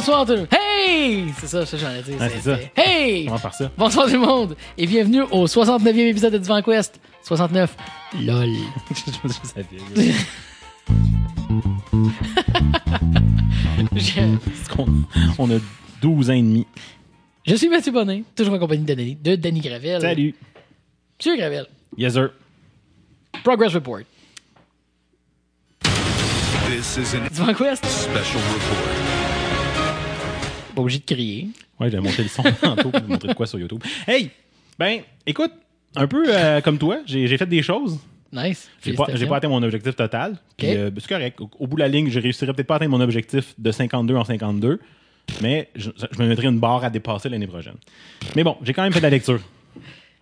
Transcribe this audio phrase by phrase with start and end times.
[0.00, 0.48] bonsoir tout le monde.
[0.50, 1.26] Hey!
[1.38, 2.12] C'est ça, ça j'en ai dit.
[2.18, 2.58] Ah, c'est ça.
[2.76, 3.26] Hey!
[3.26, 3.70] Comment par ça?
[3.76, 6.98] Bonsoir tout le monde et bienvenue au 69e épisode de Divan Quest.
[7.22, 7.76] 69.
[8.22, 8.48] LOL.
[8.90, 8.94] je
[9.28, 10.14] je savais.
[13.94, 14.86] Je, qu'on-
[15.38, 15.58] On a
[16.00, 16.66] 12 ans et demi.
[17.46, 20.00] je suis Mathieu Bonnet, toujours en compagnie de Danny, de Danny Gravel.
[20.00, 20.34] Salut.
[21.18, 21.66] Monsieur Gravel.
[21.98, 22.30] Yes, sir.
[23.44, 24.04] Progress Report.
[26.70, 27.84] This is an Divan Quest.
[27.84, 29.19] special report.
[30.74, 31.48] Pas obligé de crier.
[31.78, 33.82] Ouais, j'ai monté le son tantôt pour vous montrer de quoi sur YouTube.
[34.06, 34.30] Hey!
[34.78, 35.52] Ben, écoute,
[35.96, 37.98] un peu euh, comme toi, j'ai fait des choses.
[38.32, 38.70] Nice.
[38.84, 40.36] J'ai pas, pas atteint mon objectif total.
[40.56, 40.74] Puis, Ok.
[40.76, 41.40] euh, c'est correct.
[41.40, 43.72] Au, au bout de la ligne, je réussirais peut-être pas à atteindre mon objectif de
[43.72, 44.78] 52 en 52.
[45.42, 47.74] Mais je, je me mettrai une barre à dépasser l'année prochaine.
[48.36, 49.40] Mais bon, j'ai quand même fait de la lecture.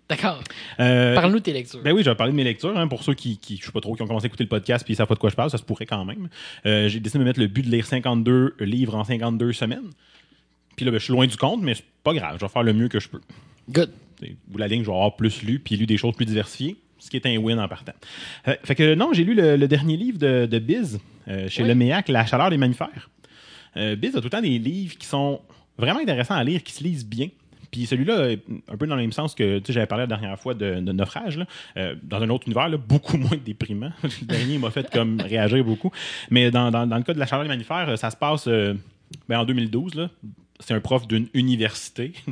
[0.09, 0.43] D'accord.
[0.81, 1.83] Euh, Parle-nous de tes lectures.
[1.83, 2.77] Ben oui, je vais parler de mes lectures.
[2.79, 4.49] hein, pour ceux qui, qui, je sais pas trop, qui ont commencé à écouter le
[4.49, 6.29] podcast puis ils savent pas de quoi je parle, ça se pourrait quand même.
[6.65, 9.91] Euh, j'ai décidé de me mettre le but de lire 52 livres en 52 semaines.
[10.79, 12.37] Puis là, ben, je suis loin du compte, mais c'est pas grave.
[12.41, 13.21] Je vais faire le mieux que je peux.
[13.71, 13.91] Good.
[14.23, 17.11] De la ligne, je vais avoir plus lu puis lu des choses plus diversifiées, ce
[17.11, 17.93] qui est un win en partant.
[18.47, 21.63] Euh, fait que non, j'ai lu le, le dernier livre de, de Biz euh, chez
[21.63, 21.69] Oui.
[21.69, 23.11] Le Méac, La chaleur des mammifères.
[23.77, 25.41] Euh, Biz a tout le temps des livres qui sont
[25.77, 27.29] vraiment intéressants à lire, qui se lisent bien.
[27.71, 28.31] Puis celui-là,
[28.69, 31.37] un peu dans le même sens que j'avais parlé la dernière fois de, de Naufrage,
[31.37, 31.45] là,
[31.77, 33.91] euh, dans un autre univers, là, beaucoup moins déprimant.
[34.03, 35.91] le dernier m'a fait comme réagir beaucoup.
[36.31, 38.73] Mais dans, dans- dans le cas de la chaleur des mammifères, ça se passe euh,
[39.29, 39.97] ben, en 2012.
[39.97, 40.09] Là.
[40.61, 42.13] C'est un prof d'une université.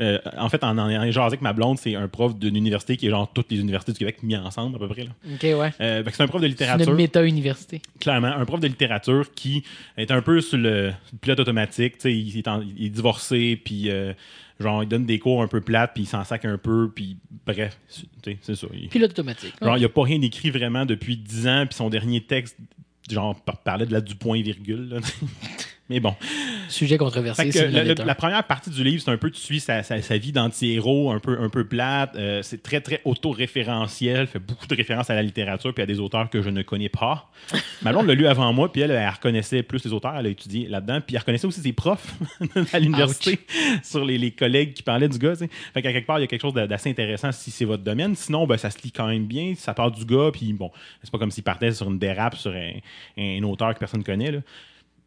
[0.00, 3.06] Euh, en fait, en en jasé avec ma blonde, c'est un prof d'une université qui
[3.06, 5.04] est genre toutes les universités du Québec mis ensemble à peu près.
[5.04, 5.10] Là.
[5.34, 5.70] OK, ouais.
[5.80, 7.80] Euh, c'est un prof de C'est littérature une méta-université.
[8.00, 9.62] clairement, un prof de littérature qui
[9.96, 11.94] est un peu sur le pilote automatique.
[12.04, 14.12] Il, est en- il est divorcé, puis euh,
[14.60, 17.16] genre, il donne des cours un peu plates, puis il s'en sac un peu, puis
[17.46, 18.66] bref, c'est ça.
[18.74, 19.54] Il, Pilote automatique.
[19.62, 22.56] genre, il n'a pas rien écrit vraiment depuis 10 ans, puis son dernier texte,
[23.10, 24.88] genre, par- parlait de la du point virgule.
[24.88, 24.98] là.
[25.88, 26.16] Mais bon.
[26.68, 27.48] Sujet controversé.
[27.50, 30.16] Que le- la première partie du livre, c'est un peu, tu suis sa, sa- sa
[30.18, 32.14] vie d'anti-héros, un peu, un peu plate.
[32.16, 36.00] Euh, c'est très, très auto-référentiel, fait beaucoup de références à la littérature puis à des
[36.00, 37.30] auteurs que je ne connais pas.
[37.82, 40.28] Ma blonde l'a lu avant moi, puis elle, elle reconnaissait plus les auteurs, elle a
[40.28, 42.14] étudié là-dedans, puis elle reconnaissait aussi ses profs
[42.72, 43.38] à l'université
[43.82, 45.32] sur les, les collègues qui parlaient du gars.
[45.32, 45.50] tu sais.
[45.74, 47.82] Fait qu'à quelque part, il y a quelque chose d'a- d'assez intéressant si c'est votre
[47.82, 48.14] domaine.
[48.14, 49.54] Sinon, ben, ça se lit quand même bien.
[49.56, 50.70] Ça part du gars, puis bon,
[51.02, 52.72] c'est pas comme s'il partait sur une dérape sur un,
[53.18, 54.30] un auteur que personne connaît.
[54.32, 54.38] Là.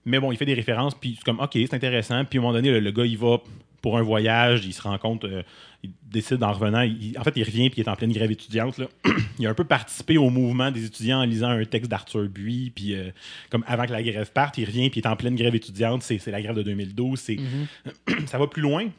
[0.05, 2.23] Mais bon, il fait des références, puis c'est comme, OK, c'est intéressant.
[2.25, 3.37] Puis à un moment donné, le, le gars, il va
[3.81, 5.41] pour un voyage, il se rend compte, euh,
[5.83, 8.29] il décide en revenant, il- en fait, il revient, puis il est en pleine grève
[8.31, 8.77] étudiante.
[8.77, 8.87] Là.
[9.39, 12.71] il a un peu participé au mouvement des étudiants en lisant un texte d'Arthur Buis,
[12.75, 13.11] puis euh,
[13.49, 16.03] comme avant que la grève parte, il revient, puis il est en pleine grève étudiante,
[16.03, 17.37] c'est c'est la grève de 2012, c'est
[18.25, 18.89] ça va plus loin,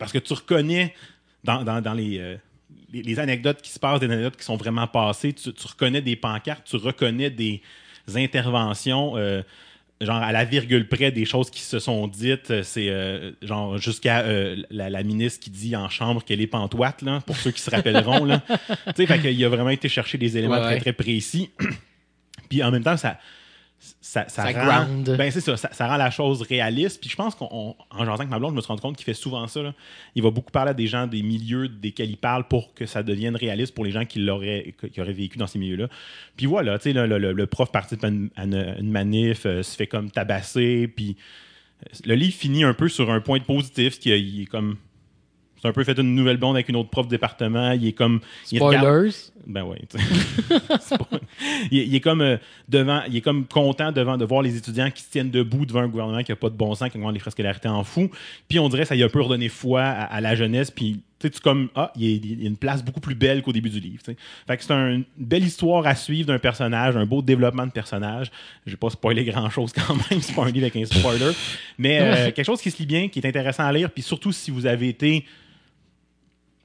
[0.00, 0.94] parce que tu reconnais
[1.44, 2.36] dans, dans- dans les, euh,
[2.92, 6.02] les, les anecdotes qui se passent, des anecdotes qui sont vraiment passées, tu, tu reconnais
[6.02, 7.62] des pancartes, tu reconnais des
[8.16, 9.42] interventions, euh,
[10.04, 12.50] genre à la virgule près des choses qui se sont dites.
[12.50, 16.46] Euh, C'est euh, genre jusqu'à euh, la, la ministre qui dit en chambre qu'elle est
[16.46, 18.24] pantoite, là, pour ceux qui se rappelleront.
[18.24, 18.42] Là.
[18.68, 21.50] tu sais, fait qu'il a vraiment été chercher des éléments Ouais, très, très précis.
[22.48, 23.18] Puis en même temps, ça.
[24.00, 27.00] Ça, ça, Ça rend, ben c'est ça, rend la chose réaliste.
[27.00, 29.14] Puis je pense qu'en jasant avec ma blonde, je me suis rendu compte qu'il fait
[29.14, 29.62] souvent ça.
[29.62, 29.74] là.
[30.14, 33.02] Il va beaucoup parler à des gens des milieux desquels il parle pour que ça
[33.02, 35.88] devienne réaliste pour les gens qui l'auraient qui auraient vécu dans ces milieux-là.
[36.36, 39.46] Puis voilà, tu sais, le, le- le prof participe à une, à une- une manif,
[39.46, 41.16] euh, se fait comme tabasser, puis
[41.84, 44.76] euh, le livre finit un peu sur un point de positif, qui il est comme
[45.60, 47.70] c'est un peu fait une nouvelle blonde avec une autre prof de département.
[47.70, 48.20] Il est comme.
[48.50, 49.31] il regarde- Spoilers.
[49.46, 49.76] Ben oui.
[49.88, 50.04] tu sais.
[50.80, 51.08] C'est pas-
[51.70, 52.36] il, est- il est comme euh,
[52.68, 55.80] devant, il est comme content devant de voir les étudiants qui se tiennent debout devant
[55.80, 58.10] un gouvernement qui a pas de bon sens, qui augmente les frais scolarités en fou.
[58.48, 60.70] Puis on dirait que ça lui a un peu redonné foi à, à la jeunesse.
[60.70, 63.42] Puis tu sais, tu comme ah, il y, a, il une place beaucoup plus belle
[63.42, 64.02] qu'au début du livre.
[64.04, 64.16] tu sais.
[64.46, 67.72] Fait que c'est un- une belle histoire à suivre d'un personnage, un beau développement de
[67.72, 68.30] personnage.
[68.66, 70.20] Je vais pas spoiler grand chose quand même.
[70.20, 71.30] C'est pas un livre avec un spoiler,
[71.78, 73.90] mais euh, quelque chose qui se lit bien, qui est intéressant à lire.
[73.90, 75.24] Puis surtout si vous avez été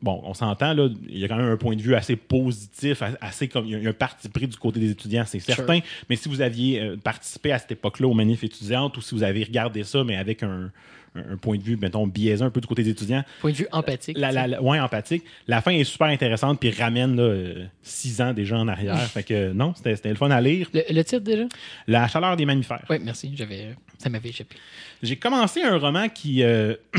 [0.02, 3.02] bon, on s'entend, là, il y a quand même un point de vue assez positif,
[3.22, 5.80] assez comme il y a- un parti pris du côté des étudiants, c'est certain.
[6.10, 9.24] Mais si vous aviez euh, participé à cette époque-là aux manifs étudiantes ou si vous
[9.24, 10.72] avez regardé ça, mais avec un,
[11.16, 13.56] un- un point de vue, mettons, biaisé un peu du côté des étudiants, Point de
[13.58, 14.18] vue empathique.
[14.20, 18.22] la, la, la- ouais, empathique, la fin est super intéressante puis ramène là, euh, six
[18.22, 19.00] ans déjà en arrière.
[19.10, 20.70] fait que non, c'était le fun à lire.
[20.74, 21.46] Le, le titre déjà?
[21.88, 22.86] La chaleur des mammifères.
[22.90, 23.32] Oui, merci.
[23.36, 24.58] J'avais, ça m'avait échappé.
[25.02, 26.44] J'ai commencé un roman qui.
[26.44, 26.76] euh,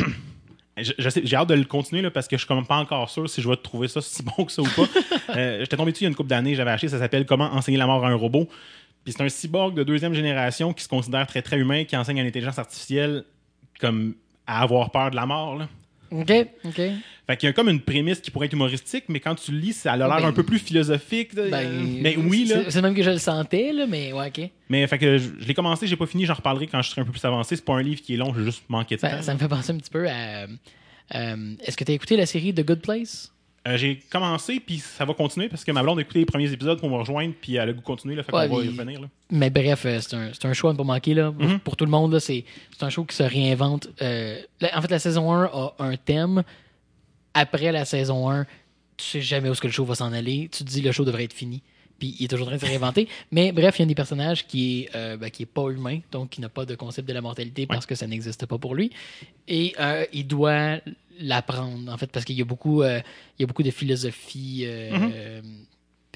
[0.83, 3.41] J'ai hâte de le continuer là, parce que je suis comme pas encore sûr si
[3.43, 4.87] je vais trouver ça si bon que ça ou pas.
[5.37, 7.53] Euh, J'étais tombé dessus il y a une couple d'années, j'avais acheté, ça s'appelle Comment
[7.53, 8.49] enseigner la mort à un robot.
[9.05, 12.19] Puis c'est un cyborg de deuxième génération qui se considère très très humain, qui enseigne
[12.21, 13.25] à l'intelligence artificielle
[13.79, 14.15] comme
[14.47, 15.57] à avoir peur de la mort.
[15.57, 15.69] là.
[16.11, 16.33] OK,
[16.65, 16.81] OK.
[17.27, 19.59] Fait qu'il y a comme une prémisse qui pourrait être humoristique, mais quand tu le
[19.59, 21.35] lis, ça a l'air Ben, un peu plus philosophique.
[21.35, 21.69] Ben,
[22.01, 22.71] mais oui, là.
[22.71, 24.51] c'est- même que je le sentais, là, mais ouais, OK.
[24.71, 27.03] Mais fait que je, je l'ai commencé, j'ai pas fini, j'en reparlerai quand je serai
[27.03, 27.57] un peu plus avancé.
[27.57, 29.23] C'est pas un livre qui est long, j'ai juste manqué de Ça, temps.
[29.23, 30.47] ça me fait penser un petit peu à.
[31.15, 33.33] euh, Est-ce que tu as écouté la série The Good Place?
[33.69, 36.51] Euh, j'ai commencé, puis ça va continuer parce que ma blonde a écouté les premiers
[36.51, 38.57] épisodes pour me rejoindre, puis elle a le goût de continuer, là, fait Ouais, qu'on
[38.59, 39.01] va y revenir.
[39.01, 39.09] Là.
[39.31, 41.13] Mais bref, euh, c'est un, c'est un show à ne pas manquer.
[41.13, 41.33] Là.
[41.33, 41.59] Mhm.
[41.61, 42.45] Pour tout le monde, là, c'est
[42.77, 43.89] c'est un show qui se réinvente.
[44.01, 44.41] Euh,
[44.75, 46.43] en fait, la saison 1 a un thème.
[47.35, 48.45] Après la saison 1,
[48.97, 50.49] tu sais jamais où est-ce que le show va s'en aller.
[50.51, 51.63] Tu te dis le show devrait être fini.
[51.99, 53.09] Puis il est toujours en train de se réinventer.
[53.33, 55.69] Mais bref, il y a un des personnages qui est, euh, ben, qui est pas
[55.71, 58.59] humain, donc qui n'a pas de concept de la mortalité parce que ça n'existe pas
[58.59, 58.91] pour lui.
[59.47, 60.79] Et euh, il doit
[61.21, 63.01] l'apprendre, en fait, parce qu'il y a beaucoup, euh,
[63.39, 65.41] il y a beaucoup de philosophie euh,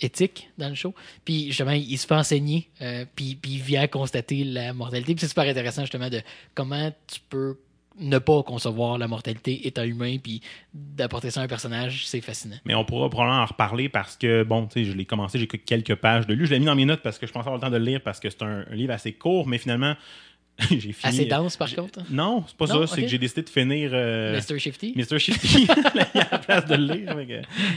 [0.01, 0.95] éthique dans le show.
[1.25, 5.15] Puis justement, il se fait enseigner, euh, puis, puis il vient constater la mortalité.
[5.15, 6.21] Puis c'est super intéressant justement de
[6.55, 7.57] comment tu peux
[7.99, 10.41] ne pas concevoir la mortalité étant humain, puis
[10.75, 12.57] d'apporter ça à un personnage, c'est fascinant.
[12.65, 15.47] Mais on pourra probablement en reparler parce que, bon, tu sais, je l'ai commencé, j'ai
[15.47, 16.47] que quelques pages de lu.
[16.47, 17.85] Je l'ai mis dans mes notes parce que je pensais avoir le temps de le
[17.85, 19.95] lire parce que c'est un, un livre assez court, mais finalement,
[20.71, 20.95] j'ai fini.
[21.03, 22.01] Assez dense par contre?
[22.11, 24.59] Non, c'est pas Non, ça, c'est que j'ai décidé de finir euh, Mr.
[24.59, 25.19] Shifty, Mr.
[25.19, 25.67] Shifty
[26.15, 27.17] à la place de le lire.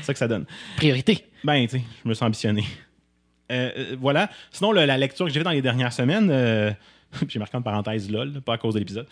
[0.01, 0.45] C'est ça que ça donne.
[0.77, 1.25] priorité.
[1.44, 2.63] Ben, tu sais, je me sens ambitionné.
[3.51, 4.29] Euh, euh, voilà.
[4.51, 6.71] Sinon, le- la lecture que j'ai faite dans les dernières semaines, euh,
[7.27, 9.07] j'ai marqué en parenthèse LOL, pas à cause de l'épisode.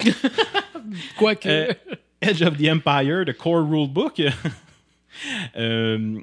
[1.17, 1.47] Quoique.
[1.47, 1.73] Euh,
[2.21, 4.21] Edge of the Empire, The Core Rule Book.
[5.57, 6.19] Euh,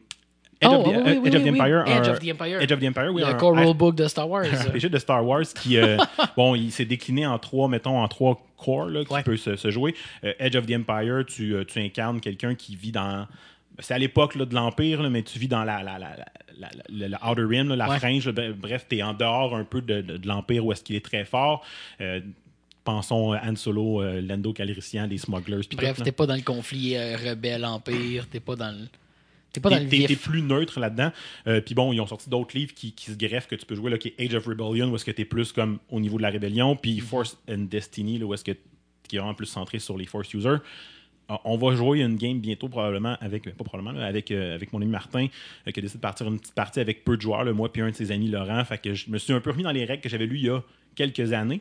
[0.61, 1.47] Edge, Oh, of the, oui, oui, Edge of the.
[1.49, 1.85] Empire.
[1.87, 2.61] Edge of the Empire.
[2.61, 3.23] Edge of the Empire, oui.
[3.27, 4.45] le core un- rule book de Star Wars.
[4.53, 5.97] un RPG de Star Wars qui, euh,
[6.37, 9.23] bon, il s'est décliné en trois, mettons, en trois cores là, qui Ouais.
[9.23, 9.95] peut se, se jouer.
[10.25, 13.27] Euh, Edge of the Empire, tu, tu incarnes quelqu'un qui vit dans.
[13.79, 16.11] C'est à l'époque de l'Empire, mais tu vis dans la, la, la,
[16.91, 17.99] la, Outer Rim, la Ouais.
[17.99, 18.29] fringe.
[18.31, 21.05] Bref, tu es en dehors un peu de, de- de l'Empire où est-ce qu'il est
[21.05, 21.65] très fort.
[22.03, 22.21] Euh,
[22.85, 25.61] pensons à Han Solo, euh, Lando Calrissian, les smugglers.
[25.77, 28.87] Bref, t'es pas dans le conflit euh, rebelle-empire, t'es pas dans le.
[29.53, 31.11] T'es pas dans T'es- plus neutre là-dedans.
[31.49, 33.75] Euh, Puis bon, ils ont sorti d'autres livres qui, qui se greffent que tu peux
[33.75, 36.19] jouer, là, qui est Age of Rebellion, où est-ce que t'es plus comme au niveau
[36.19, 38.53] de la rébellion, puis Force and Destiny, là, où est-ce que
[39.09, 40.59] qui est vraiment plus centré sur les Force users.
[41.31, 44.73] Euh, On va jouer une game bientôt, probablement, avec, pas probablement, là, avec, euh, avec
[44.73, 45.27] mon ami Martin,
[45.67, 47.73] euh, qui a décidé de partir une petite partie avec peu de joueurs, là, moi
[47.73, 48.65] puis un de ses amis, Laurent.
[48.65, 50.45] Fait que je me suis un peu remis dans les règles que j'avais lues il
[50.45, 50.63] y a
[50.95, 51.59] quelques années.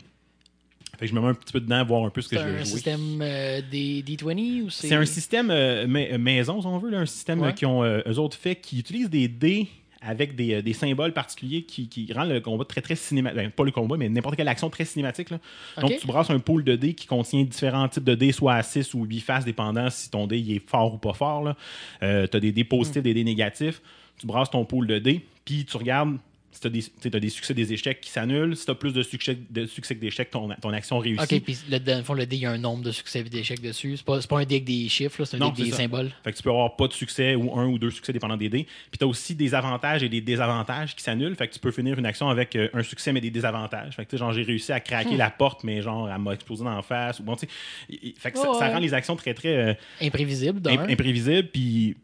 [1.00, 2.42] Fait que je me mets un petit peu dedans, voir un peu ce que C'est
[2.44, 2.66] je veux un jouer.
[2.66, 4.90] système euh, des D20 ou c'est.
[4.90, 7.48] C'est un système euh, ma- maison, si on veut, là, un système Ouais.
[7.48, 9.68] euh, qui ont euh, eux autres fait, qui utilise des dés
[10.01, 13.50] avec des, des symboles particuliers qui, qui rendent le combat très très cinématique.
[13.56, 15.30] pas le combat, mais n'importe quelle action très cinématique.
[15.30, 15.40] là.
[15.81, 18.63] Donc tu brasses un pool de dés qui contient différents types de dés, soit à
[18.63, 21.54] 6 ou 8 faces, dépendant si ton dé il est fort ou pas fort.
[22.01, 23.81] tu as des dés positifs, des dés négatifs.
[24.18, 26.18] Tu brasses ton pool de dés, puis tu regardes
[26.51, 26.81] si tu as, des
[27.12, 28.56] t'as succès, des échecs qui s'annulent.
[28.57, 31.31] Si tu as plus de succès, de succès que d'échecs, ton, ton action réussit.
[31.31, 33.19] Ok, puis le, dans le fond, le dé, il y a un nombre de succès
[33.19, 33.98] et d'échecs dessus.
[33.98, 35.78] C'est pas, pas un dé avec des chiffres, c'est un dé avec des ça.
[35.78, 36.12] symboles.
[36.24, 38.50] Fait que tu peux avoir pas de succès ou un ou deux succès dépendant des
[38.50, 38.66] dés.
[38.90, 41.36] Puis tu as aussi des avantages et des désavantages qui s'annulent.
[41.36, 43.96] Fait que tu peux finir une action avec euh, un succès mais des désavantages.
[43.96, 46.75] Fait que genre j'ai réussi à craquer la porte mais genre elle m'a explosé dans
[46.75, 48.13] la face ou bon tu sais.
[48.18, 48.74] Fait que ça, Ouais, ça ouais.
[48.74, 50.72] rend les actions très très euh, Imprévisible, d'un.
[50.72, 51.96] imp- imprévisibles puis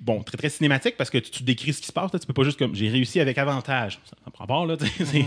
[0.00, 2.12] bon très très cinématique parce que tu, tu décris ce qui se passe.
[2.12, 2.18] là.
[2.18, 3.98] Tu peux pas juste comme j'ai réussi avec avantage.
[4.04, 4.76] Ça, ça prend pas là.
[5.04, 5.24] sais.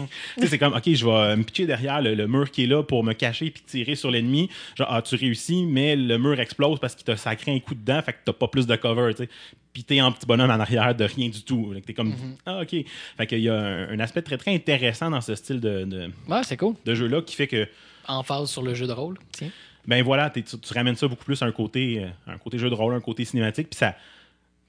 [0.48, 3.04] C'est comme ok je vais me pitcher derrière le, le mur qui est là pour
[3.04, 4.50] me cacher puis tirer sur l'ennemi.
[4.76, 8.02] Genre ah, tu réussis mais le mur explose parce qu'il t'a sacré un coup dedans.
[8.02, 9.14] Fait que t'as pas plus de cover.
[9.14, 9.30] tu sais.
[9.74, 11.74] Puis t'es en petit bonhomme en arrière de rien du tout.
[11.86, 12.14] T'es comme
[12.46, 12.76] ah ok.
[13.18, 16.10] Fait qu'il y a un, un aspect très très intéressant dans ce style de, de,
[16.28, 16.76] Ouais, c'est cool.
[16.86, 17.68] de jeu là qui fait que
[18.08, 19.18] En phase sur le jeu de rôle.
[19.34, 19.50] Tiens.
[19.88, 22.70] ben voilà, tu, tu ramènes ça beaucoup plus à un côté, euh, un côté jeu
[22.70, 23.96] de rôle, un côté cinématique, puis ça,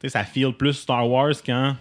[0.02, 1.76] sais, ça feel plus Star Wars quand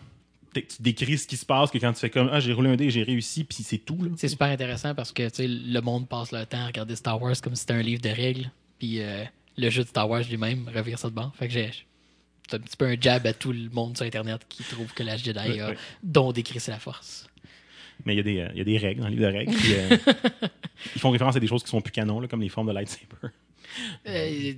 [0.54, 2.76] tu décris ce qui se passe que quand tu fais comme ah j'ai roulé un
[2.76, 4.10] dé, j'ai réussi, puis c'est tout là.
[4.18, 7.22] C'est super intéressant parce que tu sais, le monde passe le temps à regarder Star
[7.22, 8.52] Wars comme si c'était un livre de règles.
[8.78, 9.24] Puis euh,
[9.58, 11.34] le jeu de Star Wars lui-même revient ça de bord.
[11.36, 11.72] Fait que j'ai.
[12.50, 15.04] C'est un petit peu un jab à tout le monde sur Internet qui trouve que
[15.04, 15.74] la Jedi a
[16.04, 17.28] dont décrit c'est la force.
[18.06, 19.54] Mais il y, a des, euh, y a des règles dans le livre de règles.
[19.54, 19.98] puis, euh,
[20.96, 22.74] ils font référence à des choses qui sont plus canons, là, comme les formes de
[22.74, 23.30] lightsaber.
[24.08, 24.54] Euh,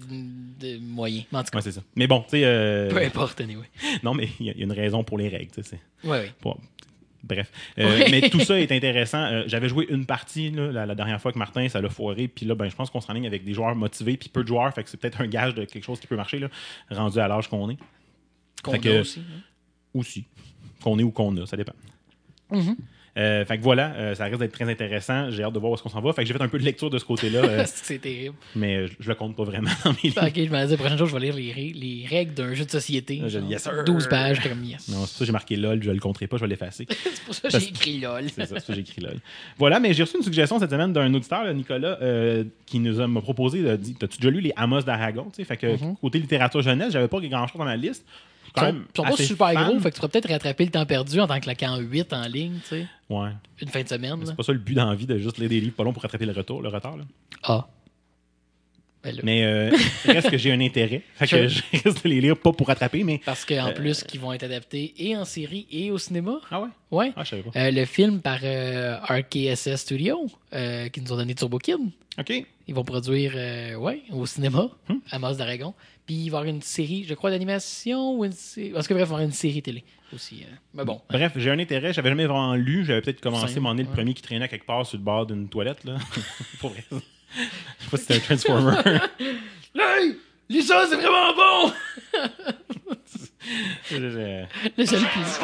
[0.60, 1.24] de moyen.
[1.32, 1.82] En tout cas, Ouais, c'est ça.
[1.96, 3.66] Mais bon, tu sais, euh, peu importe, anyway.
[4.04, 5.62] non, mais il y, a- il y a une raison pour les règles, tu
[6.04, 6.32] Ouais, ouais.
[6.42, 6.58] Bon,
[7.24, 7.52] bref.
[7.80, 8.08] Euh, Ouais.
[8.12, 9.24] Mais tout ça est intéressant.
[9.24, 12.28] Euh, J'avais joué une partie là, la, la dernière fois que Martin, ça l'a foiré.
[12.28, 14.74] Puis là, ben, je pense qu'on s'enligne avec des joueurs motivés, puis peu de joueurs.
[14.74, 16.50] Fait que c'est peut-être un gage de quelque chose qui peut marcher, là,
[16.92, 17.78] rendu à l'âge qu'on est.
[18.64, 19.20] Qu'on Fait a que- aussi.
[19.20, 19.40] hein.
[19.94, 20.26] Aussi.
[20.82, 21.74] Qu'on est ou qu'on a, ça dépend.
[22.52, 22.76] Mhm.
[23.16, 25.30] Euh, fait que voilà, euh, ça risque d'être très intéressant.
[25.30, 26.14] J'ai hâte de voir où est-ce qu'on s'en va.
[26.14, 28.36] Fait que j'ai fait un peu de lecture de ce côté-là, euh, c'est terrible.
[28.56, 30.24] mais je, je le compte pas vraiment dans mes livres.
[30.26, 31.36] Ok, je me disais, la prochaine jour, je vais lire
[31.76, 33.22] les, règles d'un jeu de société.
[33.24, 33.84] Je- genre, yes, sir.
[33.86, 34.88] 12 pages, comme yes.
[34.90, 36.88] Non, c'est ça j'ai marqué LOL, je le compterai pas, je vais l'effacer.
[36.90, 38.24] C'est pour ça que j'ai écrit LOL.
[38.30, 39.18] C'est ça, c'est ça que j'ai écrit LOL.
[39.60, 41.98] Voilà, mais j'ai reçu une suggestion cette semaine d'un auditeur, là, Nicolas,
[42.66, 45.96] qui nous a proposé de dire T'as-tu déjà lu les Amos d'Aragon Fait que Mhm.
[46.02, 48.06] côté littérature jeunesse, j'avais pas grand-chose dans ma liste.
[48.56, 49.66] Ils sont, même ils sont pas super fan.
[49.68, 52.14] gros, fait que tu pourrais peut-être rattraper le temps perdu en tant que claquant 8
[52.14, 52.88] en ligne, tu sais.
[53.10, 53.30] Ouais.
[53.62, 54.16] Une fin de semaine.
[54.26, 55.94] C'est pas ça le but dans la vie de juste lire des livres pas longs
[55.94, 56.98] pour rattraper le, retour, le retard.
[56.98, 57.04] là.
[57.44, 57.68] Ah.
[59.04, 59.20] Ben.
[59.22, 59.70] Mais euh,
[60.06, 61.02] reste que j'ai un intérêt.
[61.16, 63.20] Fait que je risque de les lire pas pour rattraper, mais.
[63.26, 66.40] Parce qu'en Euh, plus, qu'ils vont être adaptés et en série et au cinéma.
[66.50, 66.70] Ah ouais?
[66.90, 67.12] Ouais.
[67.18, 67.52] Ah, je savais pas.
[67.60, 70.26] Euh, le film par euh, RKSS Studio,
[70.94, 71.76] qui nous ont donné Turbo Kid.
[72.18, 72.46] OK.
[72.66, 73.34] Ils vont produire
[73.78, 74.94] ouais, au cinéma, Hmm.
[75.12, 75.74] à Mas d'Aragon.
[76.06, 78.72] Puis il va y avoir une série, je crois, d'animation ou une série.
[78.72, 79.84] Parce que bref, il va y avoir une série télé
[80.14, 80.44] aussi.
[80.44, 80.54] euh.
[80.74, 81.02] Mais bon.
[81.10, 81.94] Bref, j'ai un intérêt.
[81.94, 82.84] J'avais jamais vraiment lu.
[82.86, 85.48] J'avais peut-être commencé mon nez le premier qui traînait quelque part sur le bord d'une
[85.48, 85.84] toilette.
[85.86, 85.96] Là.
[86.60, 86.84] pour vrai.
[86.92, 88.78] Je sais pas si c'était un Transformer.
[89.76, 90.18] Hey!
[90.50, 91.74] Lisa, c'est vraiment bon!
[93.92, 95.40] Le seul plus.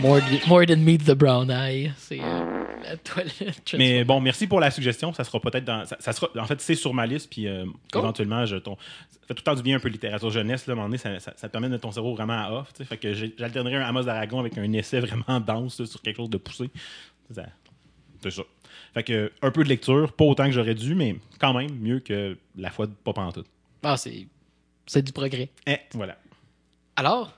[0.00, 1.92] more, more than meets the brown eye.
[1.98, 2.53] C'est euh,
[2.94, 3.74] la toilette.
[3.78, 5.12] Mais bon, merci pour la suggestion.
[5.12, 5.84] Ça sera peut-être dans.
[5.84, 7.30] Ça, ça sera, en fait, c'est sur ma liste.
[7.30, 8.02] Puis euh, Cool.
[8.02, 8.76] éventuellement, je, ton,
[9.10, 10.66] ça fait tout le temps du bien un peu littérature jeunesse.
[10.66, 12.50] Là, à un moment donné, ça, ça, ça te permet de ton cerveau vraiment à
[12.52, 12.72] off.
[12.84, 16.30] Fait que j'alternerai un Amos d'Aragon avec un essai vraiment dense là, sur quelque chose
[16.30, 16.70] de poussé.
[17.28, 17.34] C'est
[18.30, 18.42] ça.
[18.94, 22.00] Fait que un peu de lecture, pas autant que j'aurais dû, mais quand même mieux
[22.00, 23.46] que la fois de pas pantoute.
[23.82, 24.26] Ah, c'est,
[24.86, 25.50] c'est du progrès.
[25.66, 26.16] Eh, voilà.
[26.96, 27.32] Alors?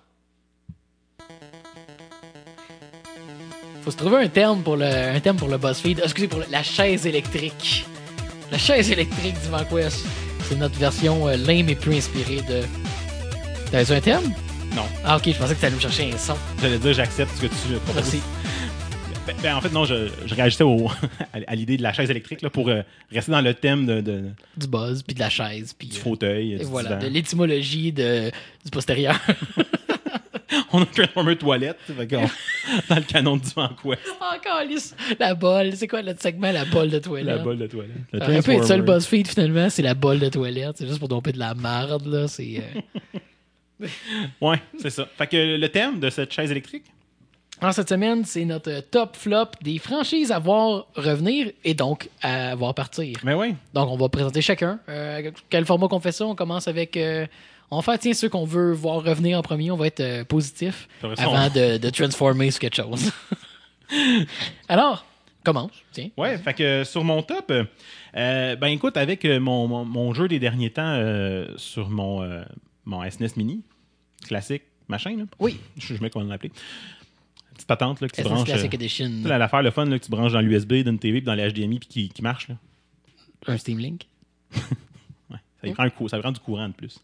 [3.87, 6.00] Faut se trouver un terme pour le, un terme pour le BuzzFeed.
[6.02, 7.87] Excusez, pour le- la chaise électrique.
[8.50, 10.05] La chaise électrique du VanQuest.
[10.49, 12.62] C'est notre version euh, lame et plus inspirée de.
[13.71, 14.25] T'avais un terme?
[14.75, 14.83] Non.
[15.05, 16.35] Ah, ok, je pensais que t'allais me chercher un son.
[16.61, 17.95] J'allais dire, j'accepte ce que tu proposes.
[17.95, 18.21] Merci.
[19.26, 20.88] Ben, ben, en fait, non, je, je réagissais au,
[21.49, 24.25] à, l'idée de la chaise électrique là, pour euh, rester dans le thème de, de-
[24.57, 25.88] Du buzz, puis de la chaise, puis.
[25.88, 26.52] du euh, fauteuil.
[26.55, 27.02] et du voilà, divan.
[27.02, 28.31] de l'étymologie de,
[28.64, 29.16] du postérieur.
[30.73, 32.06] On a un Transformer toilette fait
[32.88, 34.02] dans le canon du Vanquest.
[34.20, 34.61] Encore
[35.20, 35.76] la bolle.
[35.76, 37.37] C'est quoi le segment, la bolle de toilette?
[37.37, 37.92] La bolle de toilette.
[38.12, 38.82] Le être ça Transformer.
[38.82, 40.76] BuzzFeed finalement, c'est la bolle de toilette.
[40.78, 42.26] C'est juste pour domper de la marde, là.
[42.28, 42.62] C'est.
[43.80, 43.87] euh,
[44.40, 45.06] Ouais, c'est ça.
[45.16, 46.85] Fait que le thème de cette chaise électrique,
[47.61, 52.54] Alors, cette semaine, c'est notre top flop des franchises à voir revenir et donc à
[52.54, 53.18] voir partir.
[53.23, 53.54] ben ouais.
[53.75, 54.78] Donc, on va présenter chacun.
[54.88, 56.26] Euh, quel format qu'on fait ça?
[56.26, 56.96] On commence avec.
[56.96, 57.26] euh,
[57.70, 60.25] on va faire, tiens, ceux qu'on veut voir revenir en premier, on va être euh,
[60.25, 63.11] positif avant de, de transformer sur quelque chose.
[64.68, 65.04] Alors,
[65.44, 66.11] commence, tiens.
[66.16, 70.28] Ouais, fait que sur mon top, euh, ben écoute, avec euh, mon, mon, mon jeu
[70.28, 72.42] des derniers temps euh, sur mon, euh,
[72.85, 73.62] mon SNES Mini,
[74.26, 75.25] classique, machin, là.
[75.38, 76.52] Oui, Je sais jamais comment l'appeler.
[77.54, 78.44] Petite patente là, que tu SNES branches.
[78.44, 81.35] Classic Edition, l'affaire, le fun là, que tu branches dans l'USB d'une TV puis dans
[81.35, 82.49] les HDMI puis qui, qui marche.
[82.49, 82.56] Là.
[83.46, 84.06] un Steam Link.
[85.68, 86.99] Ça, prend un coup, ça prend du courant de plus.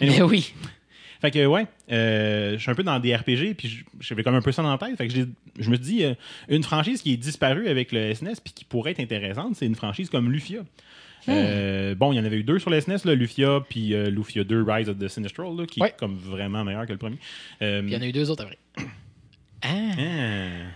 [0.00, 0.52] Mais oui.
[1.20, 4.42] Fait que, ouais, euh, je suis un peu dans des RPG, puis j'avais comme un
[4.42, 4.96] peu ça dans la tête.
[4.96, 5.14] Fait que
[5.58, 6.14] je me dis, euh,
[6.48, 9.76] une franchise qui est disparue avec le SNES, puis qui pourrait être intéressante, c'est une
[9.76, 10.62] franchise comme Lufia.
[11.28, 14.42] Euh, bon, il y en avait eu deux sur le SNES, là, Lufia, puis Lufia
[14.42, 15.90] 2 Rise of the Sinistral, là, qui Ouais.
[15.90, 17.18] est comme vraiment meilleur que le premier.
[17.60, 18.58] Puis il y en a eu deux autres après.
[19.64, 19.94] Ah, ah,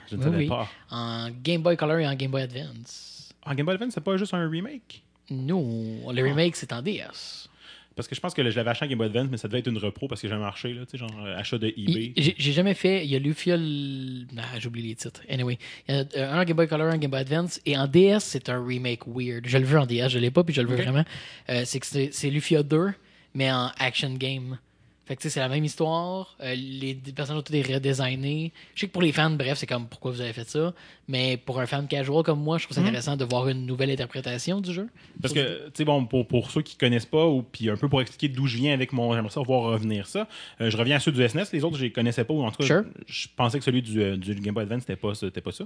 [0.09, 0.47] je ne Oui, savais oui.
[0.49, 0.69] pas.
[0.91, 3.33] en Game Boy Color et en Game Boy Advance.
[3.45, 5.03] Ah, Game Boy Advance, c'est pas juste un remake?
[5.31, 6.13] Non, Ah.
[6.13, 7.49] le remake, c'est en DS.
[7.97, 9.61] Parce que je pense que je l'avais acheté en Game Boy Advance, mais ça devait
[9.61, 11.69] être une repro parce que j'ai jamais marché, là, tu sais, genre euh, achat de
[11.69, 12.13] eBay.
[12.37, 13.03] J'ai jamais fait.
[13.07, 13.55] Il y a Lufia.
[13.55, 15.23] l- Ah, j'ai oublié les titres.
[15.31, 15.59] Anyway.
[15.89, 17.59] Il y a euh, un Game Boy Color, un Game Boy Advance.
[17.65, 19.47] Et en DS, c'est un remake weird.
[19.47, 21.05] Je le veux en DS, je l'ai pas, puis je le veux vraiment.
[21.49, 22.93] Euh, c'est que c'est Lufia 2,
[23.33, 24.59] mais en action game.
[25.07, 26.37] Fait que tu sais, c'est la même histoire.
[26.43, 28.53] euh, les les personnages ont tous été redesignés.
[28.75, 30.75] Je sais que pour les fans, bref, c'est comme pourquoi vous avez fait ça?
[31.09, 33.91] Mais pour un fan casual comme moi, je trouve ça intéressant de voir une nouvelle
[33.91, 34.89] interprétation du jeu.
[35.23, 37.89] Parce que, tu sais, bon, pour, pour ceux qui connaissent pas, ou puis un peu
[37.89, 39.15] pour expliquer d'où je viens avec mon.
[39.15, 40.27] J'aimerais ça voir revenir ça.
[40.61, 42.51] euh, je reviens à ceux du SNES, les autres, je les connaissais pas, ou en
[42.51, 42.85] tout cas, Sure.
[43.07, 45.65] je pensais que celui du, euh, du Game Boy Advance, c'était pas, pas ça.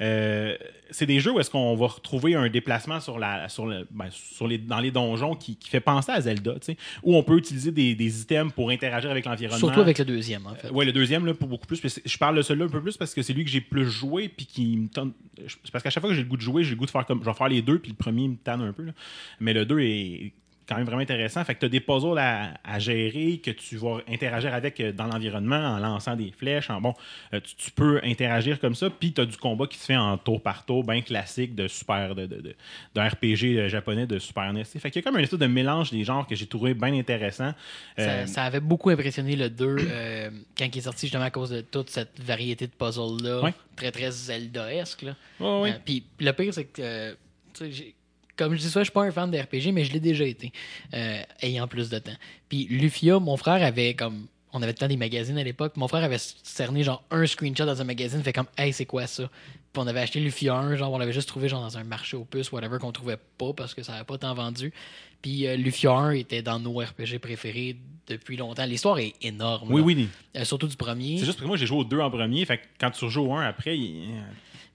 [0.00, 0.56] Euh,
[0.90, 4.06] c'est des jeux où est-ce qu'on va retrouver un déplacement sur la, sur le, ben,
[4.10, 7.22] sur les, dans les donjons qui, qui fait penser à Zelda, tu sais, où on
[7.22, 9.58] peut utiliser des, des items pour interagir avec l'environnement.
[9.58, 10.68] Surtout avec le deuxième, en fait.
[10.68, 11.80] Euh, ouais, le deuxième, là, pour beaucoup plus.
[12.04, 14.28] Je parle de celui-là un peu plus parce que c'est lui que j'ai plus joué,
[14.28, 15.14] puis qui me tente.
[15.46, 16.90] C'est parce qu'à chaque fois que j'ai le goût de jouer, j'ai le goût de
[16.90, 17.20] faire comme.
[17.20, 18.86] Je vais faire les deux, puis le premier me tanne un peu.
[19.40, 20.32] Mais le 2 est
[20.68, 21.44] quand même vraiment intéressant.
[21.44, 24.92] Fait que tu as des puzzles à, à gérer, que tu vas interagir avec euh,
[24.92, 26.70] dans l'environnement en lançant des flèches.
[26.70, 26.94] En, bon,
[27.34, 29.96] euh, tu, tu peux interagir comme ça, puis tu as du combat qui se fait
[29.96, 32.54] en tour par tour, bien classique de super de, de,
[32.94, 34.64] de- RPG euh, japonais de Super NES.
[34.64, 36.92] Fait qu'il y a comme un espèce de mélange des genres que j'ai trouvé bien
[36.94, 37.52] intéressant.
[37.96, 41.30] Ça, Euh, ça avait beaucoup impressionné le 2 euh, quand il est sorti justement à
[41.30, 43.40] cause de toute cette variété de puzzles-là.
[43.42, 43.54] Ouais.
[43.76, 45.04] Très, très Zelda-esque.
[45.40, 47.16] Euh, Puis le pire, c'est que,
[48.36, 50.24] comme je dis ça, je suis pas un fan de RPG, mais je l'ai déjà
[50.24, 50.52] été,
[50.94, 52.16] euh, ayant plus de temps.
[52.48, 54.26] Puis Lufia, mon frère avait comme.
[54.52, 55.76] On avait le temps des magazines à l'époque.
[55.76, 59.06] Mon frère avait cerné genre un screenshot dans un magazine, fait comme, hey, c'est quoi
[59.06, 59.24] ça?
[59.72, 62.16] Puis on avait acheté Lufia 1, genre on l'avait juste trouvé genre dans un marché
[62.16, 64.72] aux puces, whatever, qu'on trouvait pas parce que ça avait pas tant vendu.
[65.20, 67.76] Puis euh, Lufia 1 était dans nos RPG préférés
[68.06, 68.64] depuis longtemps.
[68.64, 69.70] L'histoire est énorme.
[69.70, 69.86] Oui, là.
[69.86, 70.08] oui.
[70.36, 71.18] Euh, surtout du premier.
[71.18, 72.42] C'est juste parce que moi, j'ai joué aux deux en premier.
[72.46, 74.08] Fait que quand tu rejoues au un après, il-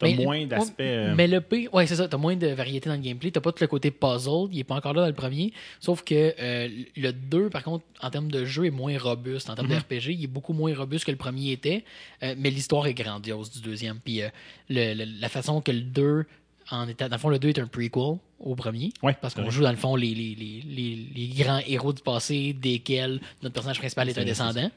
[0.02, 0.80] t'as Mais- moins d'aspects.
[0.82, 3.32] euh, Mais le P, ouais, c'est ça, t'as moins de variété dans le gameplay.
[3.32, 5.54] T'as pas tout le côté puzzle, il est pas encore là dans le premier.
[5.80, 6.68] Sauf que euh,
[6.98, 9.50] le 2, par contre, en termes de jeu, est moins robuste.
[9.50, 9.74] En termes Mhm.
[9.76, 11.84] de RPG, il est beaucoup moins robuste que le premier était.
[12.24, 14.00] Euh, mais l'histoire est grandiose du deuxième.
[14.04, 14.30] Puis euh,
[14.70, 16.26] le- le- la façon que le 2
[16.70, 17.08] en était.
[17.10, 18.92] Dans le fond, le 2 est un prequel au premier.
[19.04, 22.02] Ouais, Parce qu'on joue, dans le fond, les, les, les, les, les grands héros du
[22.02, 24.72] passé, desquels notre personnage principal est un descendant.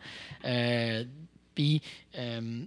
[1.54, 1.80] Puis,
[2.18, 2.62] euh,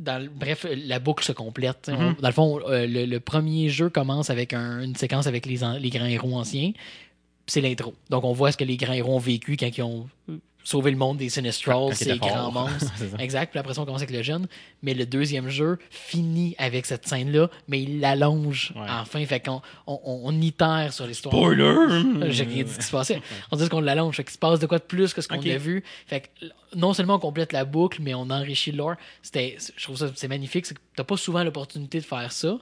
[0.00, 1.90] dans bref, la boucle se complète.
[1.92, 2.14] On- Mhm.
[2.20, 5.62] dans le fond, euh, le, le premier jeu commence avec un- une séquence avec les,
[5.62, 6.72] an- les grands héros anciens.
[7.46, 7.94] C'est l'intro.
[8.10, 10.08] Donc, on voit ce que les grands héros ont vécu quand ils ont
[10.64, 12.92] sauvé le monde des Sinistrals, ces grands monstres.
[13.18, 13.50] Exact.
[13.50, 14.46] Puis après ça, on commence avec le jeune.
[14.82, 18.86] Mais le deuxième jeu finit avec cette scène-là, mais il l'allonge Ouais.
[18.88, 19.24] enfin.
[19.26, 21.34] Fait qu'on on, on, itère sur l'histoire.
[21.34, 22.30] Spoiler!
[22.30, 23.20] J'ai rien dit ce qui se passait.
[23.50, 24.16] On dit qu'on l'allonge.
[24.16, 25.84] Fait qu'il se passe de quoi de plus que ce qu'on a vu.
[26.06, 28.76] Fait que non seulement on complète la boucle, mais on enrichit.
[29.22, 30.66] C'était, je trouve ça c'est magnifique.
[30.66, 32.58] C'est que t'as pas souvent l'opportunité de faire ça.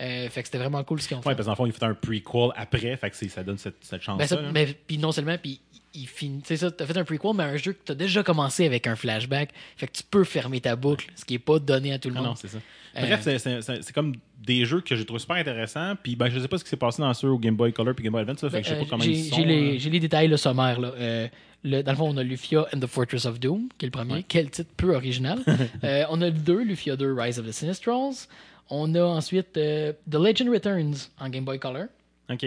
[0.00, 1.28] Euh, fait que c'était vraiment cool ce qu'ils ont fait.
[1.28, 2.96] Ouais, parce qu'en fond, il fait un prequel après.
[2.96, 4.40] Fait que ça donne cette, cette Ben, chance-là.
[4.42, 4.48] là.
[4.52, 5.60] mais puis non seulement, puis
[5.92, 6.40] il finit.
[6.40, 8.86] Tu sais ça, t'as fait un prequel, mais un jeu que t'as déjà commencé avec
[8.86, 9.50] un flashback.
[9.76, 12.14] Fait que tu peux fermer ta boucle, ce qui est pas donné à tout le
[12.16, 12.28] Ah monde.
[12.28, 12.58] non, c'est ça.
[12.96, 15.94] Euh, Bref, c'est- comme des jeux que j'ai trouvé super intéressants.
[16.02, 17.94] Puis ben, je sais pas ce qui s'est passé dans ceux au Game Boy Color
[17.94, 18.42] puis Game Boy Advance.
[18.42, 19.36] là, fait que je sais Euh, pas comment j'ai, ils sont.
[19.36, 19.78] j'ai les, euh.
[19.78, 20.80] j'ai les détails, le sommaire.
[20.80, 20.92] Là.
[20.96, 21.28] Euh,
[21.62, 23.92] le- dans le fond, on a Lufia and the Fortress of Doom, qui est le
[23.92, 24.14] premier.
[24.14, 24.24] Ouais.
[24.26, 25.40] Quel titre peu original.
[25.84, 28.26] Euh, on a le 2, Lufia 2, Rise of the Sinistrals.
[28.70, 31.86] On a ensuite euh, The Legend Returns en Game Boy Color.
[32.30, 32.44] OK.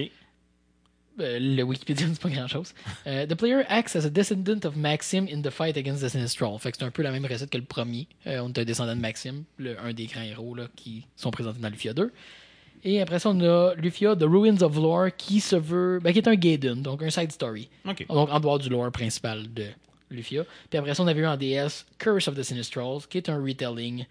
[1.19, 2.73] Euh, le Wikipédia ne dit pas grand-chose.
[3.05, 6.57] Euh, the player acts as a descendant of Maxim in the fight against the Sinistral.
[6.59, 8.07] Fait que c'est un peu la même recette que le premier.
[8.25, 11.59] On est un descendant de Maxim, le- un des grands héros là, qui sont présentés
[11.59, 12.11] dans Lufia 2.
[12.85, 15.99] Et après ça, on a Lufia, The Ruins of Lore, qui se veut.
[16.01, 17.69] ben, qui est un Gaiden, donc un side story.
[17.87, 18.05] OK.
[18.07, 19.67] Donc en dehors du lore principal de
[20.09, 20.43] Lufia.
[20.69, 23.41] Puis après ça, on avait eu en DS Curse of the Sinistrals, qui est un
[23.41, 24.05] retelling.